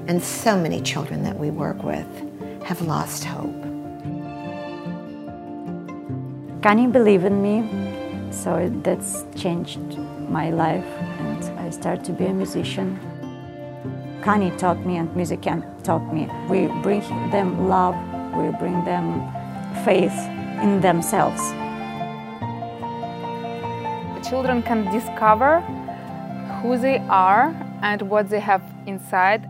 And 0.06 0.22
so 0.22 0.56
many 0.56 0.80
children 0.82 1.24
that 1.24 1.36
we 1.36 1.50
work 1.50 1.82
with 1.82 2.06
have 2.62 2.80
lost 2.82 3.24
hope. 3.24 3.67
Kani 6.60 6.90
believe 6.90 7.24
in 7.24 7.40
me, 7.40 8.32
so 8.32 8.68
that's 8.82 9.24
changed 9.36 9.78
my 10.28 10.50
life, 10.50 10.84
and 11.20 11.44
I 11.60 11.70
started 11.70 12.04
to 12.06 12.12
be 12.12 12.26
a 12.26 12.32
musician. 12.34 12.98
Kani 14.22 14.50
taught 14.58 14.84
me, 14.84 14.96
and 14.96 15.14
music 15.14 15.40
camp 15.40 15.64
taught 15.84 16.12
me. 16.12 16.28
We 16.50 16.66
bring 16.82 17.02
them 17.30 17.68
love, 17.68 17.94
we 18.34 18.50
bring 18.58 18.84
them 18.84 19.22
faith 19.84 20.18
in 20.60 20.80
themselves. 20.80 21.40
The 24.16 24.28
children 24.28 24.60
can 24.60 24.90
discover 24.92 25.60
who 26.60 26.76
they 26.76 26.98
are 27.08 27.54
and 27.82 28.02
what 28.02 28.30
they 28.30 28.40
have 28.40 28.62
inside. 28.86 29.48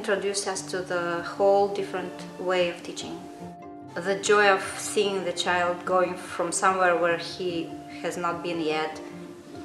Introduced 0.00 0.48
us 0.48 0.62
to 0.62 0.78
the 0.94 1.22
whole 1.34 1.68
different 1.80 2.16
way 2.38 2.70
of 2.70 2.76
teaching. 2.82 3.16
The 4.08 4.16
joy 4.30 4.46
of 4.48 4.62
seeing 4.78 5.24
the 5.24 5.36
child 5.44 5.76
going 5.84 6.14
from 6.14 6.52
somewhere 6.52 6.96
where 6.96 7.18
he 7.18 7.68
has 8.00 8.16
not 8.16 8.42
been 8.42 8.60
yet, 8.62 8.98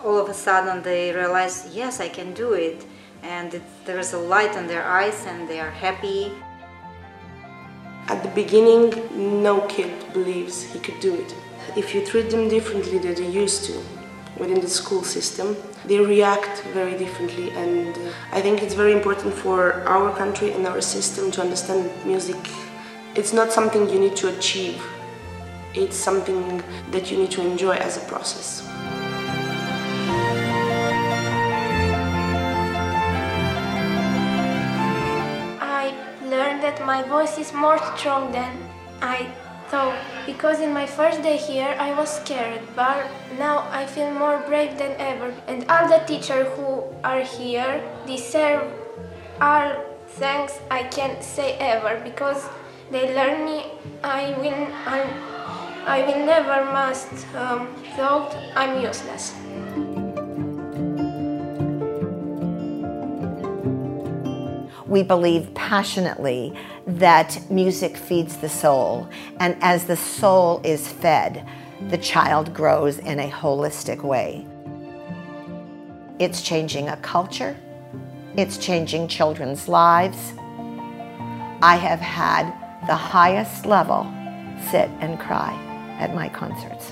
all 0.04 0.18
of 0.24 0.28
a 0.28 0.34
sudden 0.34 0.84
they 0.84 1.14
realize, 1.14 1.56
yes, 1.74 2.02
I 2.02 2.10
can 2.10 2.34
do 2.34 2.52
it, 2.52 2.86
and 3.24 3.54
it, 3.54 3.64
there's 3.86 4.12
a 4.12 4.20
light 4.34 4.54
in 4.58 4.68
their 4.68 4.84
eyes 4.84 5.26
and 5.26 5.48
they 5.48 5.62
are 5.62 5.76
happy. 5.86 6.34
At 8.10 8.22
the 8.22 8.34
beginning, 8.42 8.84
no 9.42 9.62
kid 9.68 9.92
believes 10.12 10.64
he 10.74 10.80
could 10.80 11.00
do 11.00 11.14
it. 11.16 11.34
If 11.78 11.96
you 11.96 12.06
treat 12.06 12.30
them 12.30 12.50
differently 12.50 12.98
than 12.98 13.16
they 13.16 13.32
used 13.44 13.64
to 13.68 13.76
within 14.38 14.60
the 14.60 14.74
school 14.82 15.04
system, 15.04 15.56
they 15.88 16.00
react 16.00 16.64
very 16.74 16.98
differently. 16.98 17.52
And 17.52 17.96
uh, 17.96 18.12
I 18.32 18.42
think 18.42 18.64
it's 18.64 18.74
very 18.74 18.94
important 18.94 19.34
for 19.34 19.84
our 19.88 20.16
country 20.16 20.52
and 20.52 20.66
our 20.68 20.82
system 20.82 21.32
to 21.32 21.42
understand 21.42 21.92
music. 22.06 22.38
It's 23.16 23.34
not 23.34 23.52
something 23.52 23.90
you 23.90 24.00
need 24.00 24.16
to 24.18 24.36
achieve. 24.36 24.82
It's 25.74 25.96
something 25.96 26.64
that 26.92 27.12
you 27.12 27.18
need 27.18 27.32
to 27.32 27.42
enjoy 27.42 27.76
as 27.76 27.98
a 27.98 28.06
process. 28.08 28.68
I 35.60 35.94
learned 36.24 36.64
that 36.64 36.84
my 36.86 37.04
voice 37.04 37.38
is 37.38 37.54
more 37.54 37.78
strong 37.96 38.32
than 38.32 38.58
I 39.02 39.28
thought 39.70 39.98
because 40.26 40.60
in 40.60 40.74
my 40.74 40.86
first 40.86 41.22
day 41.22 41.38
here 41.38 41.76
I 41.80 41.94
was 41.94 42.10
scared 42.22 42.62
but 42.76 43.06
now 43.38 43.68
I 43.72 43.86
feel 43.86 44.12
more 44.12 44.44
brave 44.48 44.78
than 44.78 44.94
ever 45.00 45.34
and 45.48 45.66
all 45.70 45.88
the 45.88 46.04
teachers 46.06 46.48
who 46.56 46.84
are 47.04 47.22
here 47.22 47.84
deserve 48.06 48.64
all 49.42 49.76
thanks 50.20 50.60
I 50.70 50.84
can't 50.84 51.24
say 51.24 51.54
ever 51.60 52.02
because 52.04 52.48
they 52.92 53.14
learn 53.16 53.46
me 53.46 53.66
I 54.04 54.34
will 54.38 54.68
I, 54.86 55.00
I 55.86 56.02
will 56.06 56.26
never 56.26 56.66
must 56.66 57.12
um, 57.36 57.68
thought 57.96 58.36
I'm 58.56 58.82
useless. 58.82 59.34
We 64.96 65.04
believe 65.04 65.54
passionately 65.56 66.58
that 66.88 67.52
music 67.52 67.98
feeds 67.98 68.38
the 68.38 68.48
soul, 68.48 69.10
and 69.42 69.58
as 69.60 69.84
the 69.84 69.98
soul 69.98 70.62
is 70.64 70.88
fed, 70.88 71.46
the 71.90 71.98
child 71.98 72.54
grows 72.54 73.00
in 73.00 73.20
a 73.20 73.30
holistic 73.30 74.06
way. 74.06 74.48
It's 76.18 76.42
changing 76.42 76.88
a 76.88 76.96
culture, 76.96 77.58
it's 78.38 78.58
changing 78.58 79.10
children's 79.10 79.68
lives. 79.68 80.32
I 81.62 81.76
have 81.76 82.00
had 82.00 82.46
the 82.88 82.96
highest 82.96 83.66
level 83.66 84.04
sit 84.72 84.90
and 85.02 85.20
cry 85.20 85.52
at 86.00 86.16
my 86.16 86.30
concerts. 86.30 86.90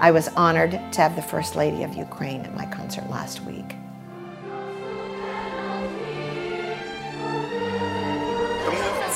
I 0.00 0.12
was 0.12 0.28
honored 0.28 0.70
to 0.70 1.00
have 1.02 1.14
the 1.14 1.20
First 1.20 1.56
Lady 1.56 1.82
of 1.82 1.94
Ukraine 1.94 2.40
at 2.46 2.56
my 2.56 2.64
concert 2.64 3.10
last 3.10 3.42
week. 3.42 3.76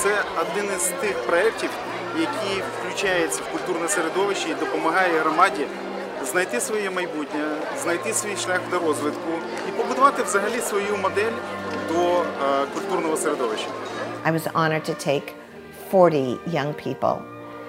Це 0.03 0.23
один 0.41 0.71
із 0.77 0.83
тих 0.83 1.27
проєктів, 1.27 1.71
який 2.21 2.63
включається 2.79 3.43
в 3.43 3.53
культурне 3.53 3.89
середовище 3.89 4.49
і 4.49 4.55
допомагає 4.55 5.21
громаді 5.21 5.67
знайти 6.25 6.61
своє 6.61 6.91
майбутнє, 6.91 7.41
знайти 7.83 8.13
свій 8.13 8.37
шлях 8.37 8.61
до 8.71 8.79
розвитку 8.79 9.31
і 9.69 9.71
побудувати 9.71 10.23
взагалі 10.23 10.61
свою 10.61 10.97
модель 10.97 11.37
до 11.89 12.21
е, 12.21 12.25
культурного 12.75 13.17
середовища. 13.17 13.69
I 14.25 14.33
was 14.33 14.47
honored 14.53 14.85
to 14.91 14.95
take 14.95 15.35
40 15.91 16.39
young 16.47 16.75
people 16.75 17.17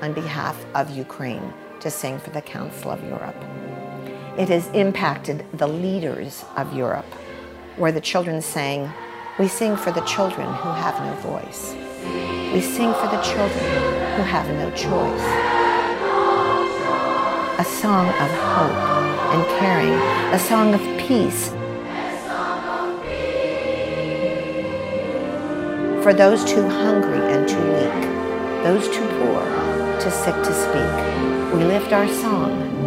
on 0.04 0.14
behalf 0.14 0.56
of 0.74 0.86
Ukraine 1.06 1.48
to 1.84 1.90
sing 1.90 2.20
for 2.24 2.32
the 2.38 2.44
Council 2.56 2.92
of 2.96 3.00
Europe. 3.14 3.42
It 4.38 4.50
has 4.56 4.64
impacted 4.84 5.38
the 5.62 5.68
leaders 5.68 6.34
of 6.62 6.66
Europe, 6.84 7.12
where 7.78 7.94
the 7.98 8.06
children 8.12 8.42
sang, 8.42 8.82
We 9.40 9.48
sing 9.48 9.76
for 9.76 9.92
the 9.92 10.02
children 10.02 10.48
who 10.62 10.70
have 10.84 10.96
no 11.08 11.14
voice. 11.32 11.91
We 12.54 12.62
sing 12.62 12.94
for 12.94 13.08
the 13.08 13.22
children 13.22 13.66
who 14.16 14.24
have 14.24 14.48
no 14.50 14.70
choice. 14.72 15.28
A 17.60 17.64
song 17.64 18.08
of 18.08 18.32
hope 18.56 18.92
and 19.34 19.60
caring, 19.60 19.94
a 20.34 20.40
song 20.40 20.74
of 20.74 20.82
peace. 20.98 21.50
For 26.04 26.14
those 26.14 26.44
too 26.44 26.68
hungry 26.68 27.20
and 27.34 27.48
too 27.48 27.66
weak, 27.78 28.64
those 28.64 28.88
too 28.90 29.08
poor, 29.20 29.42
too 30.00 30.10
sick 30.10 30.36
to 30.36 30.54
speak, 30.54 31.54
we 31.54 31.64
lift 31.64 31.94
our 31.94 32.08
song 32.08 32.81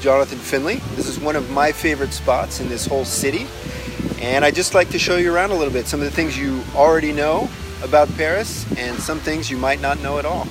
Jonathan 0.00 0.38
Finley. 0.38 0.76
This 0.96 1.06
is 1.06 1.20
one 1.20 1.36
of 1.36 1.50
my 1.50 1.72
favorite 1.72 2.12
spots 2.12 2.60
in 2.60 2.68
this 2.68 2.86
whole 2.86 3.04
city. 3.04 3.46
And 4.20 4.44
I 4.44 4.50
just 4.50 4.74
like 4.74 4.88
to 4.90 4.98
show 4.98 5.16
you 5.16 5.34
around 5.34 5.50
a 5.50 5.54
little 5.54 5.72
bit 5.72 5.86
some 5.86 6.00
of 6.00 6.04
the 6.04 6.10
things 6.10 6.38
you 6.38 6.62
already 6.74 7.12
know 7.12 7.48
about 7.82 8.08
Paris 8.16 8.66
and 8.76 8.98
some 8.98 9.18
things 9.18 9.50
you 9.50 9.56
might 9.56 9.80
not 9.80 10.00
know 10.00 10.18
at 10.18 10.24
all. 10.24 10.46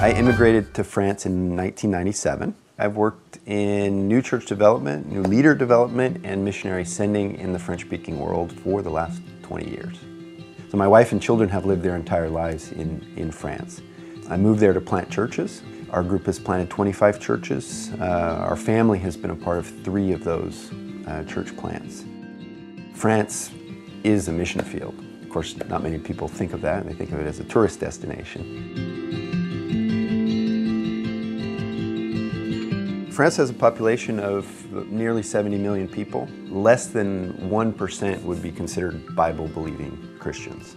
I 0.00 0.14
immigrated 0.16 0.74
to 0.74 0.84
France 0.84 1.26
in 1.26 1.56
1997. 1.56 2.54
I've 2.78 2.96
worked 2.96 3.38
in 3.46 4.06
new 4.06 4.22
church 4.22 4.46
development, 4.46 5.10
new 5.10 5.22
leader 5.22 5.54
development, 5.54 6.20
and 6.24 6.44
missionary 6.44 6.84
sending 6.84 7.34
in 7.34 7.52
the 7.52 7.58
French 7.58 7.82
speaking 7.82 8.18
world 8.20 8.52
for 8.60 8.80
the 8.80 8.90
last 8.90 9.20
20 9.42 9.68
years. 9.68 9.98
So 10.70 10.76
my 10.76 10.86
wife 10.86 11.12
and 11.12 11.22
children 11.22 11.48
have 11.48 11.64
lived 11.64 11.82
their 11.82 11.96
entire 11.96 12.28
lives 12.28 12.72
in, 12.72 13.06
in 13.16 13.30
France. 13.30 13.80
I 14.28 14.36
moved 14.36 14.60
there 14.60 14.74
to 14.74 14.80
plant 14.82 15.08
churches. 15.10 15.62
Our 15.90 16.02
group 16.02 16.26
has 16.26 16.38
planted 16.38 16.68
25 16.68 17.18
churches. 17.18 17.90
Uh, 17.98 18.44
our 18.46 18.56
family 18.56 18.98
has 18.98 19.16
been 19.16 19.30
a 19.30 19.36
part 19.36 19.56
of 19.56 19.66
three 19.82 20.12
of 20.12 20.24
those 20.24 20.70
uh, 21.06 21.24
church 21.24 21.56
plants. 21.56 22.04
France 22.94 23.50
is 24.04 24.28
a 24.28 24.32
mission 24.32 24.60
field. 24.60 24.94
Of 25.22 25.30
course, 25.30 25.56
not 25.56 25.82
many 25.82 25.98
people 25.98 26.28
think 26.28 26.52
of 26.52 26.60
that. 26.60 26.84
They 26.86 26.92
think 26.92 27.12
of 27.12 27.20
it 27.20 27.26
as 27.26 27.40
a 27.40 27.44
tourist 27.44 27.80
destination. 27.80 28.98
France 33.18 33.36
has 33.36 33.50
a 33.50 33.54
population 33.54 34.20
of 34.20 34.46
nearly 34.92 35.22
70 35.22 35.58
million 35.58 35.88
people. 35.88 36.28
Less 36.50 36.86
than 36.86 37.32
1% 37.50 38.22
would 38.22 38.42
be 38.42 38.52
considered 38.52 39.16
Bible 39.16 39.48
believing 39.48 40.16
Christians. 40.18 40.74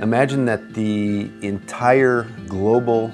Imagine 0.00 0.44
that 0.46 0.74
the 0.74 1.30
entire 1.42 2.24
global 2.48 3.10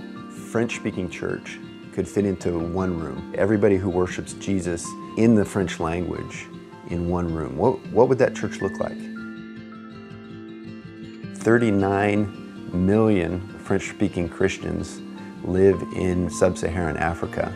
French 0.51 0.77
speaking 0.77 1.11
church 1.11 1.59
could 1.93 2.09
fit 2.09 2.25
into 2.25 2.59
one 2.59 2.99
room. 2.99 3.35
Everybody 3.37 3.77
who 3.77 3.91
worships 3.91 4.33
Jesus 4.35 4.87
in 5.17 5.35
the 5.35 5.45
French 5.45 5.79
language 5.79 6.47
in 6.89 7.09
one 7.09 7.33
room. 7.33 7.57
What, 7.57 7.85
what 7.89 8.09
would 8.09 8.19
that 8.19 8.35
church 8.35 8.61
look 8.61 8.79
like? 8.81 8.99
39 11.37 12.87
million 12.87 13.41
French 13.59 13.89
speaking 13.91 14.29
Christians 14.29 15.01
live 15.45 15.81
in 15.97 16.29
sub 16.31 16.59
Saharan 16.59 16.97
Africa. 16.97 17.55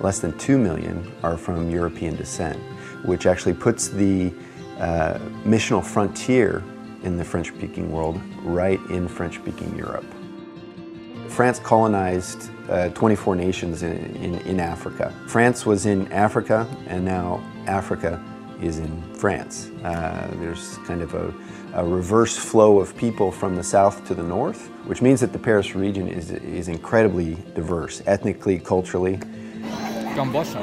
Less 0.00 0.18
than 0.18 0.36
2 0.38 0.58
million 0.58 1.12
are 1.22 1.36
from 1.36 1.70
European 1.70 2.16
descent, 2.16 2.58
which 3.04 3.26
actually 3.26 3.54
puts 3.54 3.88
the 3.88 4.32
uh, 4.78 5.18
missional 5.44 5.84
frontier 5.84 6.62
in 7.02 7.16
the 7.16 7.24
French 7.24 7.48
speaking 7.48 7.90
world 7.90 8.20
right 8.42 8.80
in 8.90 9.08
French 9.08 9.36
speaking 9.36 9.76
Europe. 9.76 10.04
France 11.28 11.58
colonized 11.58 12.50
uh, 12.68 12.90
24 12.90 13.36
nations 13.36 13.82
in, 13.82 13.96
in, 14.16 14.34
in, 14.40 14.60
Africa. 14.60 15.12
France 15.26 15.64
was 15.64 15.86
in 15.86 16.10
Africa, 16.12 16.68
and 16.86 17.04
now 17.04 17.42
Africa 17.66 18.22
is 18.60 18.78
in 18.78 19.02
France. 19.14 19.70
Uh, 19.82 20.28
there's 20.36 20.76
kind 20.86 21.00
of 21.02 21.14
a, 21.14 21.34
a, 21.74 21.84
reverse 21.84 22.36
flow 22.36 22.78
of 22.78 22.96
people 22.96 23.32
from 23.32 23.56
the 23.56 23.62
south 23.62 24.06
to 24.06 24.14
the 24.14 24.22
north, 24.22 24.68
which 24.86 25.02
means 25.02 25.20
that 25.20 25.32
the 25.32 25.38
Paris 25.38 25.74
region 25.74 26.06
is, 26.06 26.30
is 26.30 26.68
incredibly 26.68 27.36
diverse, 27.54 28.02
ethnically, 28.06 28.58
culturally. 28.58 29.18
Cambodge, 30.14 30.54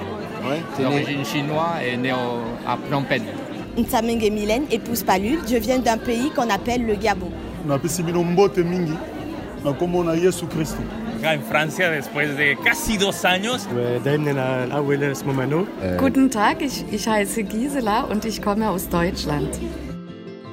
ouais, 0.43 0.61
d'origine 0.77 1.25
chinoise 1.25 1.81
et 1.81 1.97
né 1.97 2.13
au, 2.13 2.43
à 2.65 2.77
Phnom 2.77 3.03
Penh. 3.03 3.48
Nsamenge 3.77 4.29
Mylène, 4.31 4.63
épouse 4.71 5.03
Palul. 5.03 5.39
Je 5.47 5.57
viens 5.57 5.79
d'un 5.79 5.97
pays 5.97 6.31
qu'on 6.31 6.49
appelle 6.49 6.85
le 6.85 6.95
Gabon. 6.95 7.31
Napesi 7.67 8.03
bino 8.03 8.23
mbote 8.23 8.63
mingi 8.63 8.97
na 9.63 9.73
kombo 9.73 10.03
na 10.03 10.13
Yesu 10.15 10.47
Kristo. 10.47 10.81
En 11.23 11.41
Francia 11.41 11.89
después 11.91 12.37
de 12.37 12.55
casi 12.63 12.97
dos 12.97 13.25
años. 13.25 13.67
Guten 15.97 16.29
Tag, 16.29 16.61
ich, 16.61 16.85
ich 16.91 17.07
heiße 17.07 17.43
Gisela 17.43 18.05
und 18.09 18.23
ich 18.23 18.41
komme 18.41 18.69
aus 18.69 18.87
Deutschland. 18.87 19.59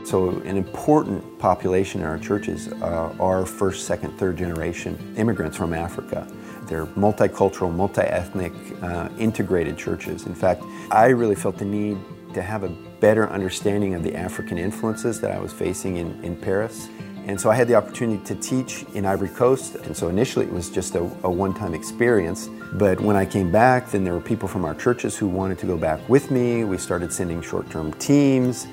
So, 0.05 0.41
an 0.45 0.57
important 0.57 1.23
population 1.39 2.01
in 2.03 2.07
our 2.07 2.19
churches 2.19 2.69
uh, 2.81 3.11
are 3.19 3.45
first, 3.47 3.87
second, 3.87 4.17
third 4.19 4.37
generation 4.37 4.97
immigrants 5.17 5.57
from 5.57 5.73
Africa. 5.73 6.27
They're 6.69 6.87
multicultural, 6.97 7.73
multi 7.73 8.03
ethnic, 8.03 8.53
uh, 8.83 9.09
integrated 9.19 9.77
churches. 9.77 10.27
In 10.27 10.35
fact, 10.35 10.63
I 10.91 11.07
really 11.09 11.35
felt 11.37 11.59
the 11.59 11.65
need 11.65 11.97
to 12.35 12.43
have 12.43 12.65
a 12.65 12.71
better 13.01 13.29
understanding 13.31 13.95
of 13.95 14.03
the 14.03 14.15
African 14.15 14.59
influences 14.59 15.21
that 15.21 15.31
I 15.31 15.39
was 15.39 15.53
facing 15.53 15.97
in, 15.97 16.23
in 16.25 16.37
Paris. 16.37 16.89
And 17.27 17.41
so 17.41 17.51
I 17.51 17.57
had 17.57 17.67
the 17.67 17.75
opportunity 17.75 18.23
to 18.25 18.37
teach 18.37 18.85
in 18.95 19.05
Ivory 19.05 19.29
Coast. 19.29 19.75
And 19.75 19.97
so 19.97 20.09
initially 20.09 20.47
it 20.47 20.53
was 20.53 20.71
just 20.71 20.95
a, 20.95 21.01
a 21.01 21.31
one 21.31 21.53
time 21.53 21.75
experience. 21.75 22.49
But 22.75 23.01
when 23.01 23.17
I 23.17 23.27
came 23.27 23.51
back, 23.51 23.91
then 23.91 24.05
there 24.05 24.15
were 24.15 24.21
people 24.21 24.47
from 24.47 24.65
our 24.65 24.75
churches 24.77 25.17
who 25.17 25.27
wanted 25.27 25.59
to 25.59 25.67
go 25.67 25.77
back 25.77 26.09
with 26.09 26.31
me. 26.31 26.63
We 26.63 26.79
started 26.79 27.13
sending 27.13 27.43
short 27.43 27.69
term 27.69 27.93
teams. 27.95 28.69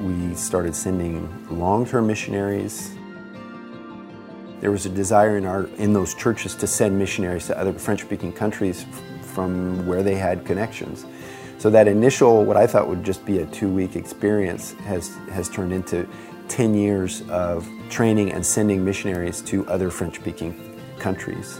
We 0.00 0.34
started 0.34 0.76
sending 0.76 1.28
long 1.50 1.84
term 1.84 2.06
missionaries. 2.06 2.94
There 4.60 4.70
was 4.70 4.86
a 4.86 4.90
desire 4.90 5.36
in, 5.36 5.44
our, 5.44 5.66
in 5.76 5.92
those 5.92 6.14
churches 6.14 6.54
to 6.56 6.66
send 6.66 6.96
missionaries 6.96 7.46
to 7.48 7.58
other 7.58 7.72
French 7.72 8.02
speaking 8.02 8.32
countries 8.32 8.86
from 9.22 9.84
where 9.86 10.02
they 10.02 10.14
had 10.14 10.46
connections. 10.46 11.04
So 11.58 11.70
that 11.70 11.88
initial, 11.88 12.44
what 12.44 12.56
I 12.56 12.66
thought 12.66 12.88
would 12.88 13.04
just 13.04 13.24
be 13.24 13.38
a 13.38 13.46
two 13.46 13.68
week 13.68 13.96
experience, 13.96 14.72
has, 14.84 15.14
has 15.30 15.48
turned 15.48 15.72
into 15.72 16.06
10 16.48 16.74
years 16.74 17.22
of 17.28 17.68
training 17.88 18.32
and 18.32 18.44
sending 18.44 18.84
missionaries 18.84 19.40
to 19.42 19.66
other 19.68 19.90
French 19.90 20.16
speaking 20.16 20.80
countries. 20.98 21.58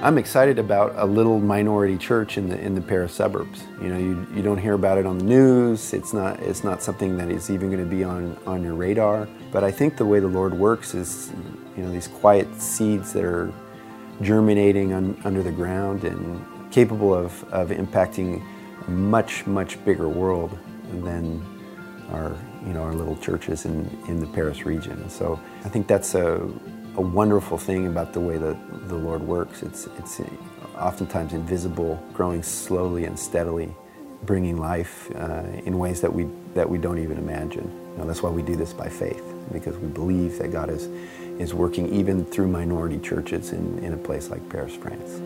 I'm 0.00 0.16
excited 0.16 0.60
about 0.60 0.92
a 0.96 1.04
little 1.04 1.40
minority 1.40 1.98
church 1.98 2.38
in 2.38 2.48
the 2.48 2.56
in 2.60 2.76
the 2.76 2.80
Paris 2.80 3.12
suburbs. 3.12 3.64
You 3.82 3.88
know, 3.88 3.98
you, 3.98 4.26
you 4.32 4.42
don't 4.42 4.58
hear 4.58 4.74
about 4.74 4.96
it 4.96 5.06
on 5.06 5.18
the 5.18 5.24
news. 5.24 5.92
It's 5.92 6.12
not 6.12 6.38
it's 6.38 6.62
not 6.62 6.84
something 6.84 7.16
that 7.16 7.32
is 7.32 7.50
even 7.50 7.68
going 7.68 7.82
to 7.82 7.90
be 7.90 8.04
on 8.04 8.38
on 8.46 8.62
your 8.62 8.74
radar. 8.74 9.28
But 9.50 9.64
I 9.64 9.72
think 9.72 9.96
the 9.96 10.06
way 10.06 10.20
the 10.20 10.28
Lord 10.28 10.54
works 10.54 10.94
is, 10.94 11.32
you 11.76 11.82
know, 11.82 11.90
these 11.90 12.06
quiet 12.06 12.46
seeds 12.60 13.12
that 13.14 13.24
are 13.24 13.52
germinating 14.22 14.92
un, 14.92 15.20
under 15.24 15.42
the 15.42 15.50
ground 15.50 16.04
and 16.04 16.46
capable 16.70 17.14
of, 17.14 17.44
of 17.52 17.70
impacting 17.70 18.42
a 18.86 18.90
much 18.90 19.46
much 19.46 19.82
bigger 19.84 20.08
world 20.08 20.56
than 21.02 21.44
our 22.10 22.36
you 22.66 22.72
know 22.72 22.82
our 22.82 22.94
little 22.94 23.16
churches 23.16 23.64
in 23.64 23.88
in 24.08 24.20
the 24.20 24.26
Paris 24.26 24.64
region. 24.64 25.08
So 25.10 25.38
I 25.64 25.68
think 25.68 25.86
that's 25.86 26.14
a 26.14 26.48
a 26.98 27.00
wonderful 27.00 27.56
thing 27.56 27.86
about 27.86 28.12
the 28.12 28.18
way 28.20 28.38
that 28.38 28.88
the 28.88 28.96
Lord 28.96 29.22
works. 29.22 29.62
It's, 29.62 29.86
it's 29.98 30.20
oftentimes 30.76 31.32
invisible, 31.32 32.02
growing 32.12 32.42
slowly 32.42 33.04
and 33.04 33.16
steadily, 33.16 33.72
bringing 34.24 34.56
life 34.56 35.08
uh, 35.14 35.44
in 35.64 35.78
ways 35.78 36.00
that 36.00 36.12
we, 36.12 36.26
that 36.54 36.68
we 36.68 36.76
don't 36.76 36.98
even 36.98 37.16
imagine. 37.16 37.70
You 37.92 37.98
know, 37.98 38.04
that's 38.04 38.20
why 38.20 38.30
we 38.30 38.42
do 38.42 38.56
this 38.56 38.72
by 38.72 38.88
faith, 38.88 39.22
because 39.52 39.76
we 39.76 39.86
believe 39.86 40.38
that 40.38 40.50
God 40.50 40.70
is, 40.70 40.86
is 41.38 41.54
working 41.54 41.94
even 41.94 42.24
through 42.24 42.48
minority 42.48 42.98
churches 42.98 43.52
in, 43.52 43.78
in 43.78 43.92
a 43.92 43.96
place 43.96 44.28
like 44.28 44.46
Paris, 44.48 44.74
France. 44.74 45.20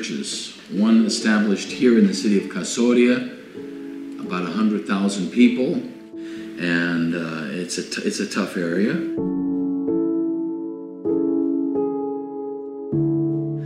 Churches, 0.00 0.56
one 0.70 1.04
established 1.04 1.68
here 1.70 1.98
in 1.98 2.06
the 2.06 2.14
city 2.14 2.42
of 2.42 2.50
Casoria, 2.50 3.36
about 4.18 4.44
100,000 4.44 5.30
people, 5.30 5.74
and 5.74 7.14
uh, 7.14 7.48
it's, 7.50 7.76
a 7.76 7.82
t- 7.82 8.00
it's 8.08 8.18
a 8.18 8.26
tough 8.26 8.56
area. 8.56 8.92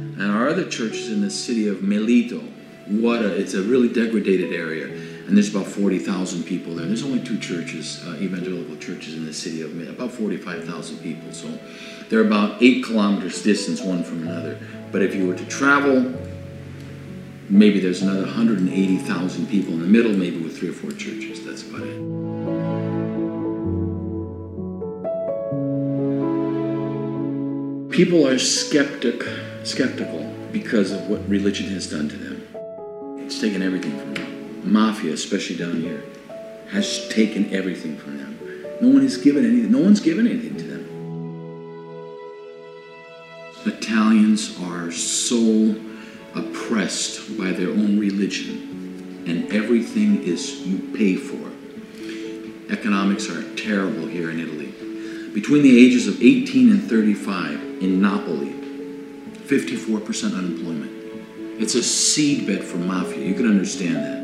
And 0.07 0.33
our 0.33 0.49
other 0.49 0.69
church 0.69 0.95
is 0.95 1.13
in 1.13 1.21
the 1.21 1.31
city 1.31 1.69
of 1.69 1.85
Melito. 1.85 2.41
What 2.89 3.23
a, 3.23 3.33
it's 3.37 3.55
a 3.55 3.63
really 3.63 3.89
degraded 3.89 4.53
area, 4.53 4.89
and 5.27 5.37
there's 5.37 5.55
about 5.55 5.67
40,000 5.67 6.45
people 6.45 6.75
there. 6.75 6.87
There's 6.87 7.03
only 7.03 7.21
two 7.21 7.39
churches, 7.39 8.05
uh, 8.07 8.17
evangelical 8.21 8.77
churches 8.77 9.15
in 9.15 9.25
the 9.25 9.33
city 9.33 9.63
of 9.63 9.75
Melito, 9.75 9.93
about 9.93 10.13
45,000 10.13 10.99
people. 10.99 11.33
So 11.33 11.59
they're 12.11 12.21
about 12.21 12.63
eight 12.63 12.85
kilometers 12.85 13.43
distance 13.43 13.81
one 13.81 14.05
from 14.05 14.29
another. 14.29 14.59
But 14.93 15.01
if 15.01 15.15
you 15.15 15.27
were 15.27 15.35
to 15.35 15.47
travel, 15.47 16.13
maybe 17.49 17.81
there's 17.81 18.03
another 18.03 18.25
180,000 18.25 19.47
people 19.49 19.73
in 19.73 19.81
the 19.81 19.87
middle, 19.87 20.13
maybe 20.13 20.37
with 20.43 20.59
three 20.59 20.69
or 20.69 20.75
four 20.75 20.91
churches. 20.91 21.45
That's 21.45 21.63
about 21.63 21.83
it. 21.83 22.15
People 27.91 28.27
are 28.27 28.39
skeptic, 28.39 29.23
skeptical 29.63 30.31
because 30.53 30.93
of 30.93 31.09
what 31.09 31.27
religion 31.29 31.67
has 31.69 31.89
done 31.89 32.09
to 32.11 32.17
them. 32.17 32.47
It's 33.25 33.41
taken 33.41 33.63
everything 33.63 33.99
from 33.99 34.15
them. 34.15 34.34
Mafia, 34.65 35.13
especially 35.13 35.57
down 35.57 35.81
here, 35.81 36.03
has 36.71 37.09
taken 37.09 37.53
everything 37.53 37.97
from 37.97 38.19
them. 38.19 38.39
No 38.81 38.89
one 38.89 39.03
has 39.03 39.17
given 39.17 39.45
anything. 39.45 39.71
No 39.71 39.79
one's 39.79 40.01
given 40.01 40.27
anything 40.27 40.57
to 40.57 40.65
them. 40.65 40.85
Italians 43.67 44.59
are 44.63 44.91
so 44.91 45.75
oppressed 46.35 47.39
by 47.39 47.53
their 47.53 47.71
own 47.71 47.99
religion, 47.99 49.25
and 49.27 49.53
everything 49.53 50.23
is 50.23 50.61
you 50.67 50.79
pay 50.97 51.17
for. 51.17 51.51
Economics 52.73 53.29
are 53.31 53.43
terrible 53.57 54.07
here 54.07 54.31
in 54.31 54.41
Italy. 54.41 54.73
Between 55.33 55.63
the 55.63 55.79
ages 55.79 56.07
of 56.07 56.23
18 56.23 56.71
and 56.71 56.83
35 56.89 57.83
in 57.83 58.01
Napoli, 58.01 58.53
54% 59.47 60.37
unemployment. 60.37 60.91
It's 61.61 61.75
a 61.75 61.79
seedbed 61.79 62.65
for 62.65 62.79
mafia. 62.79 63.25
You 63.25 63.35
can 63.35 63.47
understand 63.47 63.97
that. 63.97 64.24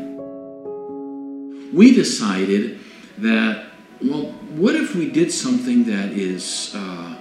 We 1.72 1.94
decided 1.94 2.80
that, 3.18 3.66
well, 4.02 4.32
what 4.56 4.74
if 4.74 4.94
we 4.94 5.10
did 5.10 5.30
something 5.30 5.84
that 5.84 6.12
is 6.12 6.72
uh, 6.74 7.16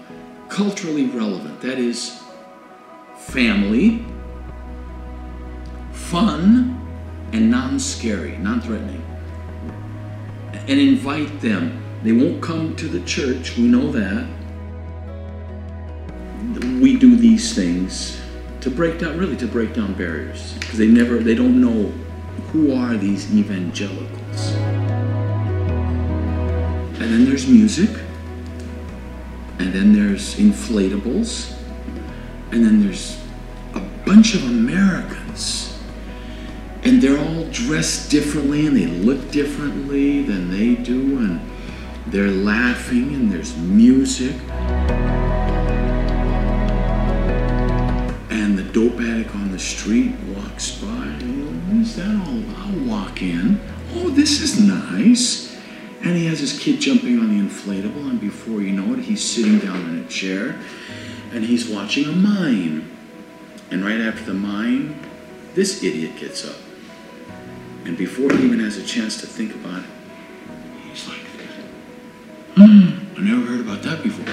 culturally 0.48 1.06
relevant? 1.06 1.62
That 1.62 1.78
is, 1.78 2.20
family, 3.18 4.04
fun, 5.92 6.76
and 7.32 7.52
non 7.52 7.80
scary, 7.80 8.38
non 8.38 8.62
threatening. 8.62 9.06
And 10.54 10.80
invite 10.80 11.42
them. 11.42 11.84
They 12.04 12.14
won't 12.14 12.42
come 12.42 12.76
to 12.78 12.88
the 12.88 13.02
church, 13.02 13.58
we 13.58 13.64
know 13.64 13.92
that. 13.92 14.28
We 16.82 16.98
do 16.98 17.16
these 17.16 17.54
things 17.54 18.20
to 18.62 18.72
break 18.72 19.00
down, 19.00 19.18
really 19.18 19.36
to 19.38 19.48
break 19.48 19.74
down 19.74 19.94
barriers. 19.94 20.54
Because 20.60 20.78
they 20.80 20.88
never, 20.88 21.18
they 21.18 21.36
don't 21.36 21.60
know 21.62 21.92
who 22.52 22.74
are 22.74 22.98
these 22.98 23.34
evangelicals. 23.36 24.54
And 27.00 27.14
then 27.14 27.26
there's 27.26 27.48
music. 27.48 27.90
And 29.60 29.74
then 29.74 29.94
there's 29.94 30.36
inflatables. 30.36 31.56
And 32.52 32.66
then 32.66 32.82
there's 32.84 33.22
a 33.74 33.80
bunch 34.06 34.36
of 34.36 34.44
Americans. 34.44 35.80
And 36.84 37.02
they're 37.02 37.20
all 37.20 37.46
dressed 37.52 38.10
differently 38.10 38.66
and 38.66 38.76
they 38.76 38.88
look 38.88 39.32
differently 39.32 40.24
than 40.24 40.50
they 40.50 40.76
do. 40.76 41.20
And 41.20 41.42
they're 42.08 42.32
laughing 42.32 43.14
and 43.14 43.32
there's 43.32 43.56
music. 43.58 44.36
And 48.30 48.58
the 48.58 48.64
dope 48.74 49.00
addict 49.00 49.36
on 49.36 49.52
the 49.52 49.60
street 49.60 50.16
walks 50.36 50.72
by. 50.72 51.49
What 51.70 51.82
is 51.82 51.96
that 51.98 52.10
all 52.28 52.40
about? 52.40 52.58
I'll 52.66 52.88
walk 52.88 53.22
in. 53.22 53.62
Oh, 53.94 54.10
this 54.10 54.42
is 54.42 54.60
nice. 54.60 55.56
And 56.02 56.18
he 56.18 56.26
has 56.26 56.40
his 56.40 56.58
kid 56.58 56.82
jumping 56.82 57.20
on 57.20 57.30
the 57.30 57.48
inflatable, 57.48 58.10
and 58.10 58.20
before 58.20 58.62
you 58.62 58.72
know 58.72 58.96
it, 58.96 59.02
he's 59.02 59.24
sitting 59.24 59.60
down 59.60 59.88
in 59.90 60.00
a 60.00 60.08
chair 60.08 60.60
and 61.32 61.44
he's 61.44 61.70
watching 61.70 62.06
a 62.06 62.12
mime. 62.12 62.90
And 63.70 63.86
right 63.86 64.02
after 64.02 64.26
the 64.26 64.34
mime, 64.34 65.00
this 65.54 65.84
idiot 65.84 66.16
gets 66.16 66.44
up. 66.44 66.56
And 67.86 67.96
before 67.96 68.36
he 68.36 68.46
even 68.46 68.62
has 68.62 68.78
a 68.78 68.84
chance 68.84 69.22
to 69.22 69.28
think 69.28 69.54
about 69.54 69.84
it, 69.84 69.90
he's 70.90 71.08
like, 71.08 71.20
hmm, 72.56 73.16
I 73.16 73.22
never 73.22 73.46
heard 73.46 73.60
about 73.60 73.84
that 73.84 74.02
before. 74.02 74.26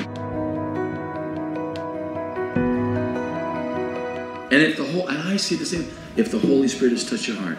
And 4.51 4.63
if 4.63 4.79
the 4.79 4.85
whole, 4.85 5.09
and 5.09 5.19
I 5.29 5.37
see 5.37 5.57
the 5.57 5.67
same, 5.67 5.91
if 6.17 6.31
the 6.31 6.39
Holy 6.39 6.69
Spirit 6.69 6.93
has 6.93 7.09
touched 7.09 7.29
your 7.29 7.37
heart, 7.37 7.59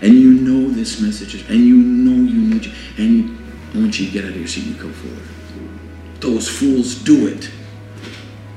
and 0.00 0.14
you 0.14 0.32
know 0.32 0.70
this 0.70 1.00
message, 1.00 1.34
and 1.48 1.66
you 1.66 1.76
know 1.76 2.30
you 2.30 2.40
need, 2.40 2.66
you, 2.66 2.72
and 2.98 3.38
I 3.74 3.78
want 3.78 3.98
you 3.98 4.06
to 4.06 4.12
get 4.12 4.24
out 4.24 4.30
of 4.30 4.36
your 4.36 4.46
seat 4.46 4.66
and 4.66 4.78
come 4.78 4.92
forward. 4.92 5.22
Those 6.20 6.48
fools 6.48 6.94
do 6.96 7.26
it 7.26 7.50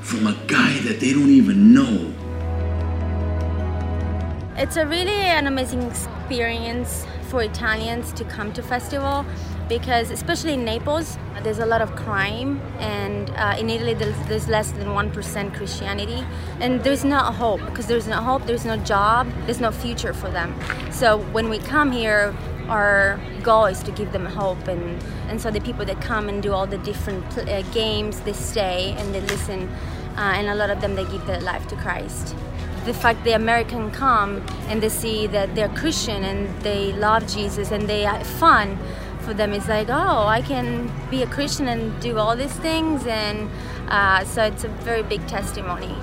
from 0.02 0.28
a 0.28 0.38
guy 0.48 0.78
that 0.80 1.00
they 1.00 1.14
don't 1.14 1.30
even 1.30 1.74
know. 1.74 2.14
It's 4.58 4.78
a 4.78 4.86
really 4.86 5.12
an 5.12 5.48
amazing 5.48 5.82
experience 5.84 7.06
for 7.30 7.44
Italians 7.44 8.12
to 8.14 8.24
come 8.26 8.52
to 8.54 8.62
festival 8.62 9.26
because 9.72 10.12
especially 10.12 10.54
in 10.54 10.66
Naples 10.66 11.18
there's 11.44 11.60
a 11.60 11.66
lot 11.66 11.82
of 11.82 11.96
crime 11.96 12.60
and 12.80 13.30
uh, 13.30 13.56
in 13.58 13.70
Italy 13.70 13.94
there's, 13.94 14.20
there's 14.28 14.50
less 14.50 14.72
than 14.74 14.88
1% 14.90 15.56
Christianity. 15.56 16.26
And 16.60 16.84
there's 16.84 17.06
no 17.06 17.20
hope 17.20 17.62
because 17.68 17.88
there's 17.88 18.06
no 18.06 18.18
hope 18.18 18.46
there's 18.46 18.66
no 18.66 18.76
job 18.94 19.32
there's 19.46 19.62
no 19.62 19.72
future 19.72 20.14
for 20.14 20.30
them. 20.30 20.54
So 20.92 21.20
when 21.36 21.48
we 21.48 21.58
come 21.58 21.90
here 21.90 22.36
our 22.68 23.18
goal 23.44 23.66
is 23.66 23.82
to 23.84 23.92
give 23.92 24.12
them 24.12 24.26
hope 24.26 24.68
and, 24.68 25.02
and 25.30 25.40
so 25.42 25.50
the 25.50 25.62
people 25.62 25.86
that 25.86 26.02
come 26.02 26.28
and 26.28 26.44
do 26.44 26.52
all 26.52 26.68
the 26.68 26.80
different 26.80 27.26
uh, 27.38 27.62
games 27.72 28.20
they 28.22 28.34
stay 28.34 28.94
and 28.98 29.16
they 29.16 29.22
listen 29.22 29.70
uh, 30.18 30.34
and 30.36 30.48
a 30.48 30.56
lot 30.56 30.70
of 30.70 30.82
them 30.82 30.96
they 30.96 31.06
give 31.06 31.26
their 31.28 31.40
life 31.40 31.66
to 31.70 31.78
Christ. 31.78 32.36
The 32.84 32.94
fact 32.94 33.24
the 33.24 33.36
American 33.36 33.90
come 33.92 34.46
and 34.68 34.84
they 34.84 34.90
see 34.90 35.28
that 35.28 35.56
they're 35.56 35.70
Christian 35.70 36.26
and 36.26 36.62
they 36.62 36.92
love 36.94 37.26
Jesus 37.26 37.72
and 37.72 37.88
they 37.88 38.02
have 38.02 38.28
fun, 38.28 38.78
for 39.22 39.34
them 39.34 39.54
it's 39.54 39.68
like, 39.68 39.90
oh, 39.90 40.26
I 40.28 40.42
can 40.42 40.90
be 41.10 41.24
a 41.24 41.28
Christian 41.28 41.68
and 41.68 42.00
do 42.02 42.18
all 42.18 42.36
these 42.36 42.54
things, 42.60 43.06
and 43.06 43.50
uh, 43.90 44.24
so 44.26 44.44
it's 44.44 44.64
a 44.64 44.70
very 44.84 45.04
big 45.04 45.26
testimony. 45.28 45.96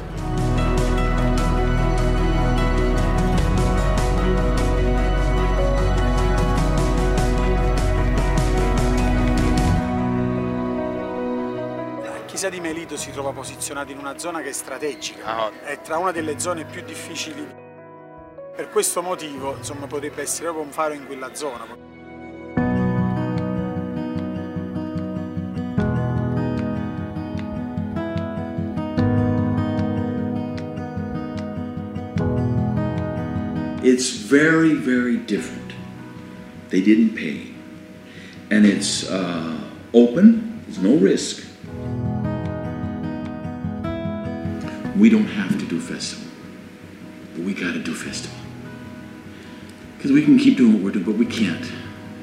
La 12.02 12.24
chiesa 12.26 12.48
di 12.48 12.60
Melito 12.60 12.96
si 12.96 13.10
trova 13.10 13.32
posizionata 13.32 13.90
in 13.90 13.98
una 13.98 14.16
zona 14.16 14.40
che 14.42 14.50
è 14.50 14.52
strategica, 14.52 15.50
è 15.64 15.80
tra 15.80 15.98
una 15.98 16.12
delle 16.12 16.38
zone 16.38 16.64
più 16.64 16.82
difficili. 16.84 17.66
Per 18.54 18.68
questo 18.70 19.02
motivo, 19.02 19.56
insomma, 19.56 19.86
potrebbe 19.86 20.22
essere 20.22 20.44
proprio 20.44 20.64
un 20.64 20.70
faro 20.70 20.94
in 20.94 21.06
quella 21.06 21.34
zona. 21.34 21.87
It's 33.88 34.10
very, 34.10 34.74
very 34.74 35.16
different 35.16 35.72
They 36.68 36.82
didn't 36.82 37.16
pay. 37.16 37.54
And 38.50 38.66
it's 38.66 39.08
uh, 39.08 39.58
open, 39.94 40.62
there's 40.66 40.78
no 40.78 40.96
risk. 40.96 41.42
We 44.98 45.08
don't 45.08 45.26
have 45.28 45.58
to 45.58 45.64
do 45.64 45.80
festival, 45.80 46.28
but 47.32 47.44
we 47.44 47.54
got 47.54 47.72
to 47.72 47.78
do 47.78 47.94
festival. 47.94 48.36
Because 49.96 50.12
we 50.12 50.22
can 50.22 50.38
keep 50.38 50.58
doing 50.58 50.74
what 50.74 50.82
we're 50.82 50.90
doing, 50.90 51.06
but 51.06 51.14
we 51.14 51.24
can't. 51.24 51.72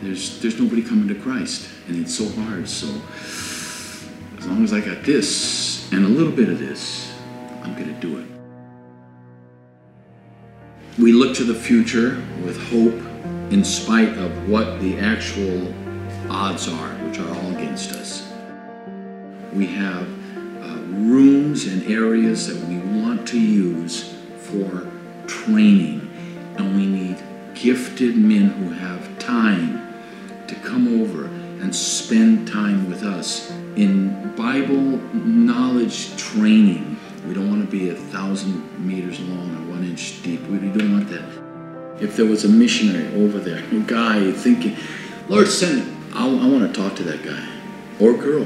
There's, 0.04 0.40
there's 0.42 0.60
nobody 0.60 0.84
coming 0.84 1.08
to 1.08 1.16
Christ, 1.16 1.68
and 1.88 2.00
it's 2.00 2.16
so 2.16 2.30
hard. 2.44 2.70
So 2.70 2.88
as 4.38 4.46
long 4.46 4.64
as 4.64 4.72
I 4.72 4.82
got 4.82 5.04
this 5.04 5.92
and 5.92 6.06
a 6.06 6.10
little 6.10 6.32
bit 6.32 6.48
of 6.48 6.60
this, 6.60 7.12
I'm 7.64 7.76
to 7.76 7.86
do 7.94 8.20
it. 8.20 8.35
We 10.98 11.12
look 11.12 11.36
to 11.36 11.44
the 11.44 11.54
future 11.54 12.24
with 12.42 12.58
hope 12.70 12.94
in 13.52 13.66
spite 13.66 14.18
of 14.18 14.48
what 14.48 14.80
the 14.80 14.98
actual 14.98 15.74
odds 16.30 16.70
are, 16.70 16.94
which 17.04 17.20
are 17.20 17.28
all 17.36 17.52
against 17.52 17.92
us. 17.92 18.32
We 19.52 19.68
have 19.68 20.08
uh, 20.38 20.78
rooms 20.88 21.68
and 21.68 21.84
areas 21.92 22.48
that 22.48 22.66
we 22.70 22.78
want 22.98 23.28
to 23.28 23.38
use 23.38 24.16
for 24.40 24.90
training, 25.28 26.10
and 26.58 26.78
we 26.78 26.86
need 26.86 27.18
gifted 27.56 28.16
men 28.16 28.48
who 28.52 28.70
have 28.70 29.20
time 29.20 29.94
to 30.48 30.56
come 30.56 31.02
over 31.02 31.26
and 31.26 31.76
spend 31.76 32.48
time 32.48 32.90
with 32.90 33.04
us 33.04 33.52
in 33.76 34.34
Bible 34.38 34.98
knowledge 35.14 36.16
training. 36.16 36.95
We 37.28 37.34
don't 37.34 37.50
want 37.50 37.66
to 37.66 37.72
be 37.72 37.90
a 37.90 37.96
thousand 37.96 38.86
meters 38.86 39.20
long 39.20 39.50
and 39.56 39.70
one 39.70 39.84
inch 39.84 40.22
deep. 40.22 40.42
We 40.48 40.60
don't 40.60 40.94
want 40.94 41.10
that. 41.10 41.24
If 42.00 42.16
there 42.16 42.26
was 42.26 42.46
a 42.46 42.50
missionary 42.50 43.08
over 43.24 43.40
there, 43.40 43.64
a 43.72 43.80
guy 43.82 44.32
thinking, 44.32 44.76
Lord, 45.28 45.48
send 45.48 45.80
it. 45.80 45.94
I, 46.14 46.28
I 46.28 46.48
want 46.48 46.72
to 46.72 46.82
talk 46.82 46.96
to 46.98 47.04
that 47.04 47.24
guy 47.24 47.48
or 48.00 48.14
girl. 48.14 48.46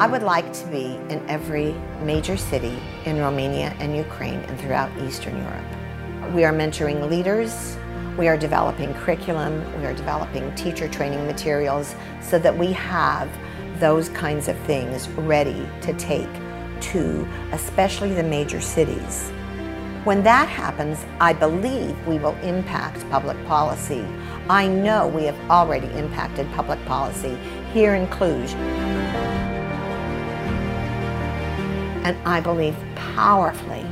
I 0.00 0.06
would 0.06 0.22
like 0.22 0.52
to 0.54 0.66
be 0.68 0.98
in 1.08 1.22
every 1.28 1.72
major 2.02 2.36
city 2.36 2.76
in 3.04 3.18
Romania 3.18 3.76
and 3.78 3.96
Ukraine 3.96 4.40
and 4.40 4.58
throughout 4.60 4.90
Eastern 5.02 5.36
Europe. 5.36 6.32
We 6.34 6.44
are 6.44 6.52
mentoring 6.52 7.08
leaders, 7.10 7.76
we 8.18 8.26
are 8.26 8.36
developing 8.36 8.94
curriculum, 8.94 9.62
we 9.80 9.86
are 9.86 9.94
developing 9.94 10.52
teacher 10.54 10.88
training 10.88 11.26
materials 11.26 11.94
so 12.20 12.38
that 12.38 12.56
we 12.56 12.72
have 12.72 13.28
those 13.78 14.08
kinds 14.10 14.48
of 14.48 14.58
things 14.60 15.08
ready 15.10 15.68
to 15.82 15.92
take 15.94 16.28
to 16.80 17.26
especially 17.52 18.12
the 18.14 18.22
major 18.22 18.60
cities. 18.60 19.30
When 20.04 20.22
that 20.24 20.48
happens, 20.48 21.04
I 21.18 21.32
believe 21.32 21.96
we 22.06 22.18
will 22.18 22.36
impact 22.42 23.08
public 23.08 23.42
policy. 23.46 24.04
I 24.50 24.68
know 24.68 25.08
we 25.08 25.24
have 25.24 25.50
already 25.50 25.86
impacted 25.98 26.50
public 26.52 26.84
policy 26.84 27.38
here 27.72 27.94
in 27.94 28.06
Cluj. 28.08 28.52
And 32.04 32.18
I 32.28 32.40
believe 32.40 32.76
powerfully 32.96 33.82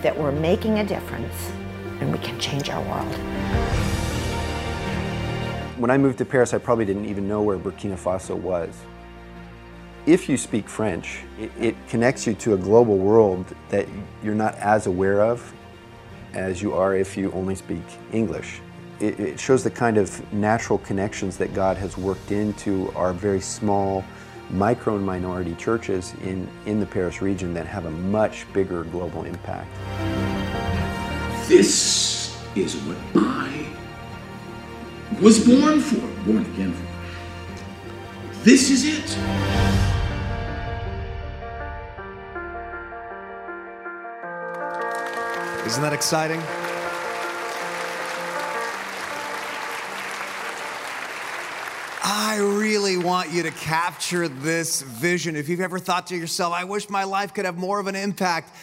that 0.00 0.18
we're 0.18 0.32
making 0.32 0.78
a 0.78 0.84
difference 0.84 1.52
and 2.00 2.10
we 2.10 2.18
can 2.18 2.40
change 2.40 2.70
our 2.70 2.82
world. 2.82 3.14
When 5.78 5.90
I 5.90 5.98
moved 5.98 6.16
to 6.18 6.24
Paris, 6.24 6.54
I 6.54 6.58
probably 6.58 6.86
didn't 6.86 7.04
even 7.04 7.28
know 7.28 7.42
where 7.42 7.58
Burkina 7.58 7.98
Faso 7.98 8.34
was. 8.34 8.74
If 10.06 10.28
you 10.28 10.36
speak 10.36 10.68
French, 10.68 11.20
it, 11.40 11.50
it, 11.58 11.88
connects 11.88 12.26
you 12.26 12.34
to 12.34 12.52
a 12.52 12.58
global 12.58 12.98
world 12.98 13.46
that 13.70 13.88
you're 14.22 14.34
not 14.34 14.54
as 14.56 14.86
aware 14.86 15.22
of 15.22 15.54
as 16.34 16.60
you 16.60 16.74
are 16.74 16.94
if 16.94 17.16
you 17.16 17.32
only 17.32 17.54
speak 17.54 17.82
English. 18.12 18.60
It, 19.00 19.18
it 19.18 19.40
shows 19.40 19.64
the 19.64 19.70
kind 19.70 19.96
of 19.96 20.30
natural 20.30 20.78
connections 20.78 21.38
that 21.38 21.54
God 21.54 21.78
has 21.78 21.96
worked 21.96 22.32
into 22.32 22.92
our 22.94 23.14
very 23.14 23.40
small 23.40 24.04
micro 24.50 24.96
and 24.96 25.06
minority 25.06 25.54
churches 25.54 26.12
in, 26.22 26.46
in 26.66 26.80
the 26.80 26.86
Paris 26.86 27.22
region 27.22 27.54
that 27.54 27.66
have 27.66 27.86
a 27.86 27.90
much 27.90 28.44
bigger 28.52 28.84
global 28.84 29.24
impact. 29.24 29.70
This 31.48 32.36
is 32.54 32.76
what 32.82 32.98
I 33.14 33.66
was 35.22 35.46
born 35.46 35.80
for, 35.80 36.06
born 36.24 36.44
again 36.44 36.74
for. 36.74 36.84
This 38.44 38.70
is 38.70 38.84
it. 38.84 39.93
Isn't 45.74 45.82
that 45.82 45.92
exciting? 45.92 46.40
I 52.04 52.36
really 52.38 52.96
want 52.96 53.32
you 53.32 53.42
to 53.42 53.50
capture 53.50 54.28
this 54.28 54.82
vision. 54.82 55.34
If 55.34 55.48
you've 55.48 55.60
ever 55.60 55.80
thought 55.80 56.06
to 56.06 56.16
yourself, 56.16 56.52
I 56.52 56.62
wish 56.62 56.88
my 56.88 57.02
life 57.02 57.34
could 57.34 57.44
have 57.44 57.58
more 57.58 57.80
of 57.80 57.88
an 57.88 57.96
impact, 57.96 58.54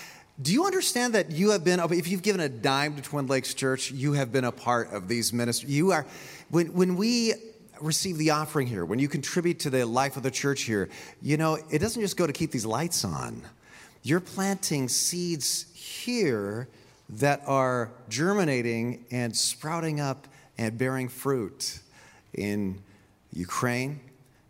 do 0.41 0.53
you 0.53 0.66
understand 0.66 1.16
that 1.16 1.32
you 1.32 1.49
have 1.49 1.66
been, 1.66 1.82
if 1.82 2.07
you've 2.07 2.22
given 2.22 2.39
a 2.39 2.47
dime 2.47 2.95
to 2.95 3.01
Twin 3.01 3.28
Lakes 3.28 3.53
Church, 3.53 3.91
you 3.91 4.14
have 4.14 4.32
been 4.32 4.45
a 4.45 4.53
part 4.53 4.93
of 4.93 5.09
these 5.09 5.34
ministries? 5.34 5.70
You 5.70 5.91
are, 5.91 6.05
when, 6.49 6.68
when 6.68 6.95
we 6.95 7.34
receive 7.82 8.20
the 8.20 8.30
offering 8.30 8.68
here, 8.68 8.86
when 8.86 8.99
you 8.99 9.09
contribute 9.09 9.59
to 9.59 9.70
the 9.70 9.86
life 9.86 10.16
of 10.16 10.24
the 10.24 10.32
church 10.32 10.62
here, 10.62 10.88
you 11.22 11.36
know, 11.36 11.57
it 11.70 11.80
doesn't 11.80 12.01
just 12.01 12.16
go 12.16 12.26
to 12.26 12.32
keep 12.32 12.51
these 12.51 12.66
lights 12.66 13.03
on. 13.03 13.41
You're 14.01 14.22
planting 14.22 14.88
seeds 14.88 15.66
here 15.74 16.70
that 17.12 17.41
are 17.45 17.91
germinating 18.09 19.05
and 19.12 19.36
sprouting 19.36 19.99
up 19.99 20.28
and 20.57 20.78
bearing 20.78 21.09
fruit 21.09 21.80
in 22.34 22.82
Ukraine 23.34 23.99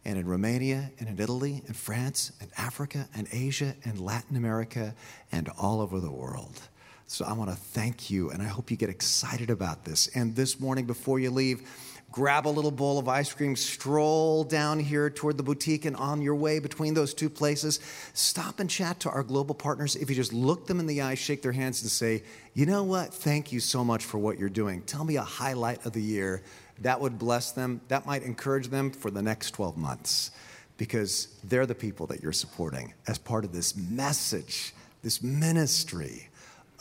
and 0.05 0.17
in 0.17 0.25
Romania 0.25 0.91
and 0.99 1.09
in 1.09 1.19
Italy 1.19 1.63
and 1.67 1.75
France 1.75 2.31
and 2.39 2.49
Africa 2.57 3.07
and 3.15 3.27
Asia 3.31 3.75
and 3.83 3.99
Latin 3.99 4.35
America 4.35 4.93
and 5.31 5.49
all 5.57 5.81
over 5.81 5.99
the 5.99 6.11
world. 6.11 6.59
So 7.07 7.25
I 7.25 7.33
want 7.33 7.49
to 7.49 7.55
thank 7.55 8.09
you 8.09 8.29
and 8.29 8.41
I 8.41 8.47
hope 8.47 8.71
you 8.71 8.77
get 8.77 8.89
excited 8.89 9.49
about 9.49 9.83
this. 9.83 10.07
And 10.15 10.35
this 10.35 10.59
morning, 10.59 10.85
before 10.85 11.19
you 11.19 11.29
leave, 11.29 11.67
grab 12.11 12.45
a 12.45 12.49
little 12.49 12.71
bowl 12.71 12.99
of 12.99 13.07
ice 13.07 13.33
cream, 13.33 13.55
stroll 13.55 14.43
down 14.43 14.79
here 14.79 15.09
toward 15.09 15.37
the 15.37 15.43
boutique, 15.43 15.85
and 15.85 15.95
on 15.95 16.21
your 16.21 16.35
way 16.35 16.59
between 16.59 16.93
those 16.93 17.13
two 17.13 17.29
places, 17.29 17.79
stop 18.13 18.59
and 18.59 18.69
chat 18.69 18.99
to 18.99 19.09
our 19.09 19.23
global 19.23 19.55
partners. 19.55 19.95
If 19.95 20.09
you 20.09 20.15
just 20.15 20.33
look 20.33 20.67
them 20.67 20.79
in 20.79 20.87
the 20.87 21.01
eye, 21.01 21.15
shake 21.15 21.41
their 21.41 21.51
hands, 21.53 21.81
and 21.81 21.89
say, 21.89 22.23
you 22.53 22.65
know 22.65 22.83
what? 22.83 23.13
Thank 23.13 23.51
you 23.51 23.59
so 23.59 23.83
much 23.83 24.03
for 24.03 24.17
what 24.17 24.37
you're 24.37 24.49
doing. 24.49 24.81
Tell 24.81 25.05
me 25.05 25.15
a 25.15 25.21
highlight 25.21 25.85
of 25.85 25.93
the 25.93 26.01
year. 26.01 26.43
That 26.79 26.99
would 26.99 27.17
bless 27.17 27.51
them. 27.51 27.79
That 27.87 28.05
might 28.05 28.23
encourage 28.23 28.67
them 28.67 28.91
for 28.91 29.09
the 29.09 29.21
next 29.21 29.51
12 29.51 29.77
months 29.77 30.31
because 30.77 31.27
they're 31.43 31.67
the 31.67 31.75
people 31.75 32.07
that 32.07 32.21
you're 32.23 32.33
supporting 32.33 32.93
as 33.07 33.17
part 33.17 33.45
of 33.45 33.53
this 33.53 33.75
message, 33.77 34.73
this 35.03 35.21
ministry 35.21 36.27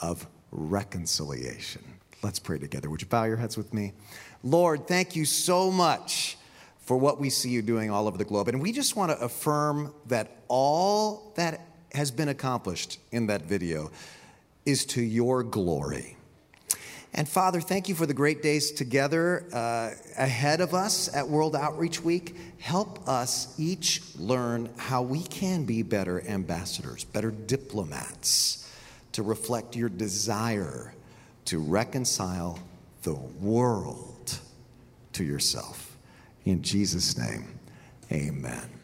of 0.00 0.26
reconciliation. 0.50 1.82
Let's 2.22 2.38
pray 2.38 2.58
together. 2.58 2.90
Would 2.90 3.02
you 3.02 3.08
bow 3.08 3.24
your 3.24 3.36
heads 3.36 3.56
with 3.56 3.72
me? 3.72 3.92
Lord, 4.42 4.86
thank 4.86 5.16
you 5.16 5.24
so 5.24 5.70
much 5.70 6.36
for 6.80 6.96
what 6.96 7.20
we 7.20 7.30
see 7.30 7.50
you 7.50 7.62
doing 7.62 7.90
all 7.90 8.08
over 8.08 8.18
the 8.18 8.24
globe. 8.24 8.48
And 8.48 8.60
we 8.60 8.72
just 8.72 8.96
want 8.96 9.12
to 9.12 9.20
affirm 9.20 9.94
that 10.06 10.38
all 10.48 11.32
that 11.36 11.60
has 11.92 12.10
been 12.10 12.28
accomplished 12.28 12.98
in 13.12 13.26
that 13.26 13.42
video 13.42 13.90
is 14.64 14.84
to 14.86 15.02
your 15.02 15.42
glory. 15.42 16.16
And 17.12 17.28
Father, 17.28 17.60
thank 17.60 17.88
you 17.88 17.94
for 17.94 18.06
the 18.06 18.14
great 18.14 18.40
days 18.40 18.70
together 18.70 19.44
uh, 19.52 19.90
ahead 20.16 20.60
of 20.60 20.74
us 20.74 21.14
at 21.14 21.28
World 21.28 21.56
Outreach 21.56 22.00
Week. 22.00 22.36
Help 22.60 23.06
us 23.08 23.54
each 23.58 24.00
learn 24.16 24.70
how 24.76 25.02
we 25.02 25.22
can 25.22 25.64
be 25.64 25.82
better 25.82 26.26
ambassadors, 26.26 27.04
better 27.04 27.32
diplomats, 27.32 28.68
to 29.12 29.22
reflect 29.22 29.74
your 29.74 29.88
desire 29.88 30.94
to 31.46 31.58
reconcile 31.58 32.60
the 33.02 33.14
world 33.14 34.09
to 35.12 35.24
yourself. 35.24 35.96
In 36.44 36.62
Jesus' 36.62 37.16
name, 37.16 37.58
amen. 38.10 38.79